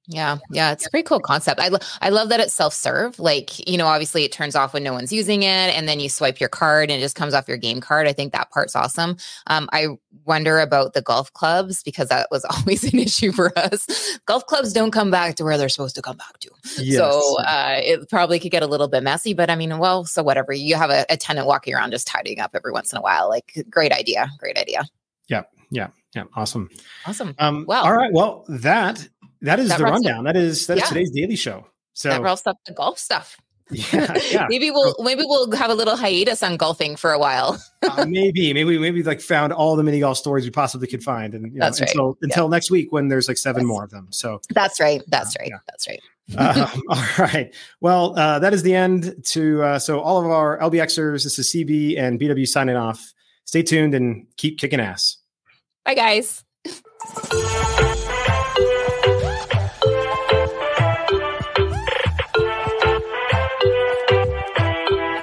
Yeah, 0.09 0.39
yeah, 0.53 0.71
it's 0.73 0.87
a 0.87 0.91
pretty 0.91 1.05
cool 1.05 1.19
concept. 1.21 1.59
I, 1.61 1.69
lo- 1.69 1.79
I 2.01 2.11
love 2.11 2.29
that 2.29 2.39
it's 2.39 2.55
self 2.55 2.73
serve. 2.73 3.19
Like, 3.19 3.67
you 3.69 3.77
know, 3.77 3.87
obviously 3.87 4.23
it 4.25 4.31
turns 4.31 4.55
off 4.55 4.73
when 4.73 4.85
no 4.85 4.93
one's 4.93 5.13
using 5.13 5.43
it, 5.43 5.47
and 5.75 5.89
then 5.89 5.99
you 5.99 6.09
swipe 6.09 6.39
your 6.39 6.49
card 6.49 6.91
and 6.91 6.99
it 7.01 7.03
just 7.03 7.17
comes 7.17 7.35
off 7.35 7.49
your 7.49 7.57
game 7.57 7.81
card. 7.81 8.07
I 8.07 8.13
think 8.13 8.33
that 8.33 8.51
part's 8.53 8.77
awesome. 8.77 9.17
Um, 9.49 9.69
I 9.73 9.89
wonder 10.25 10.61
about 10.61 10.93
the 10.95 11.03
golf 11.03 11.33
clubs 11.33 11.83
because 11.83 12.09
that 12.09 12.29
was 12.31 12.45
always 12.57 12.85
an 12.85 12.99
issue 13.01 13.33
for 13.33 13.57
us. 13.59 14.19
Golf 14.27 14.47
clubs 14.47 14.73
don't 14.73 14.93
come 14.93 15.11
back 15.11 15.35
to 15.37 15.45
where 15.45 15.59
they're 15.59 15.69
supposed 15.69 15.97
to 15.97 16.03
come 16.03 16.17
back 16.17 16.39
to. 16.39 16.51
So 16.99 17.41
uh, 17.43 17.81
it 17.83 18.09
probably 18.09 18.39
could 18.39 18.53
get 18.53 18.63
a 18.63 18.67
little 18.69 18.89
bit 18.89 19.03
messy, 19.03 19.35
but 19.35 19.51
I 19.51 19.57
mean, 19.57 19.77
well, 19.79 20.05
so 20.05 20.23
whatever. 20.23 20.53
You 20.53 20.77
have 20.77 20.91
a, 20.91 21.05
a 21.11 21.17
tenant 21.17 21.47
walking 21.49 21.75
around 21.75 21.91
just 21.91 22.07
tidying 22.07 22.39
up 22.39 22.53
every 22.55 22.71
once 22.71 22.93
in 22.93 22.99
a 22.99 23.03
while. 23.03 23.29
Like, 23.29 23.65
great 23.71 23.91
idea. 23.93 24.29
Great 24.39 24.57
idea. 24.57 24.85
Yeah, 25.29 25.43
yeah, 25.71 25.89
yeah, 26.15 26.25
awesome. 26.35 26.71
Awesome. 27.07 27.35
Um, 27.41 27.65
Well- 27.67 27.85
all 27.85 27.93
right, 27.97 28.13
well 28.13 28.45
that 28.49 29.09
that 29.43 29.59
is 29.59 29.69
That 29.69 29.79
the 29.79 29.85
wraps 29.85 29.99
up- 29.99 30.05
rundown. 30.05 30.25
That 30.25 30.37
is 30.37 30.67
that 30.67 30.77
is 30.79 30.83
Yeah. 30.85 30.89
today's 30.89 31.11
daily 31.11 31.37
show. 31.37 31.67
So 31.95 32.11
that 32.11 32.23
wraps 32.23 32.47
up 32.47 32.59
the 32.67 32.73
golf 32.73 32.99
stuff. 32.99 33.37
yeah, 33.71 34.17
yeah. 34.31 34.47
maybe 34.51 34.71
we'll 34.71 34.95
maybe 35.01 35.23
we'll 35.25 35.51
have 35.53 35.71
a 35.71 35.75
little 35.75 35.97
hiatus 35.97 36.41
on 36.45 36.57
golfing 36.57 36.95
for 36.95 37.11
a 37.13 37.19
while. 37.19 37.61
uh, 37.83 38.07
maybe, 38.09 38.53
maybe, 38.53 38.79
maybe 38.79 39.03
like 39.03 39.21
found 39.21 39.53
all 39.53 39.75
the 39.75 39.83
mini 39.83 39.99
golf 39.99 40.17
stories 40.19 40.45
we 40.45 40.51
possibly 40.51 40.87
could 40.87 41.03
find, 41.03 41.35
and 41.35 41.53
you 41.53 41.59
know, 41.59 41.65
That's 41.67 41.81
right. 41.81 41.91
until 41.91 42.17
until 42.23 42.49
next 42.49 42.71
week 42.71 42.93
when 42.93 43.09
there's 43.09 43.27
like 43.27 43.39
seven 43.39 43.67
more 43.67 43.83
of 43.83 43.91
them. 43.91 44.07
So, 44.11 44.41
That's 44.51 44.79
right. 44.79 45.03
That's 45.09 45.37
right. 45.41 45.49
Yeah. 45.49 45.59
That's 45.69 45.89
right. 45.89 46.01
um, 46.39 46.83
all 46.89 47.05
right. 47.19 47.53
Well, 47.81 48.17
uh, 48.19 48.39
that 48.41 48.55
is 48.55 48.63
the 48.63 48.75
end 48.75 49.15
to 49.31 49.63
uh, 49.63 49.79
so 49.81 49.99
all 50.01 50.19
of 50.25 50.27
our 50.31 50.59
LBXers. 50.61 51.25
This 51.25 51.37
is 51.39 51.53
CB 51.53 51.99
and 51.99 52.21
BW 52.21 52.47
signing 52.47 52.77
off. 52.77 53.13
Stay 53.47 53.63
tuned 53.65 53.95
and 53.95 54.27
keep 54.37 54.59
kicking 54.61 54.79
ass. 54.81 55.17
Bye, 55.85 55.95
guys. 55.95 56.45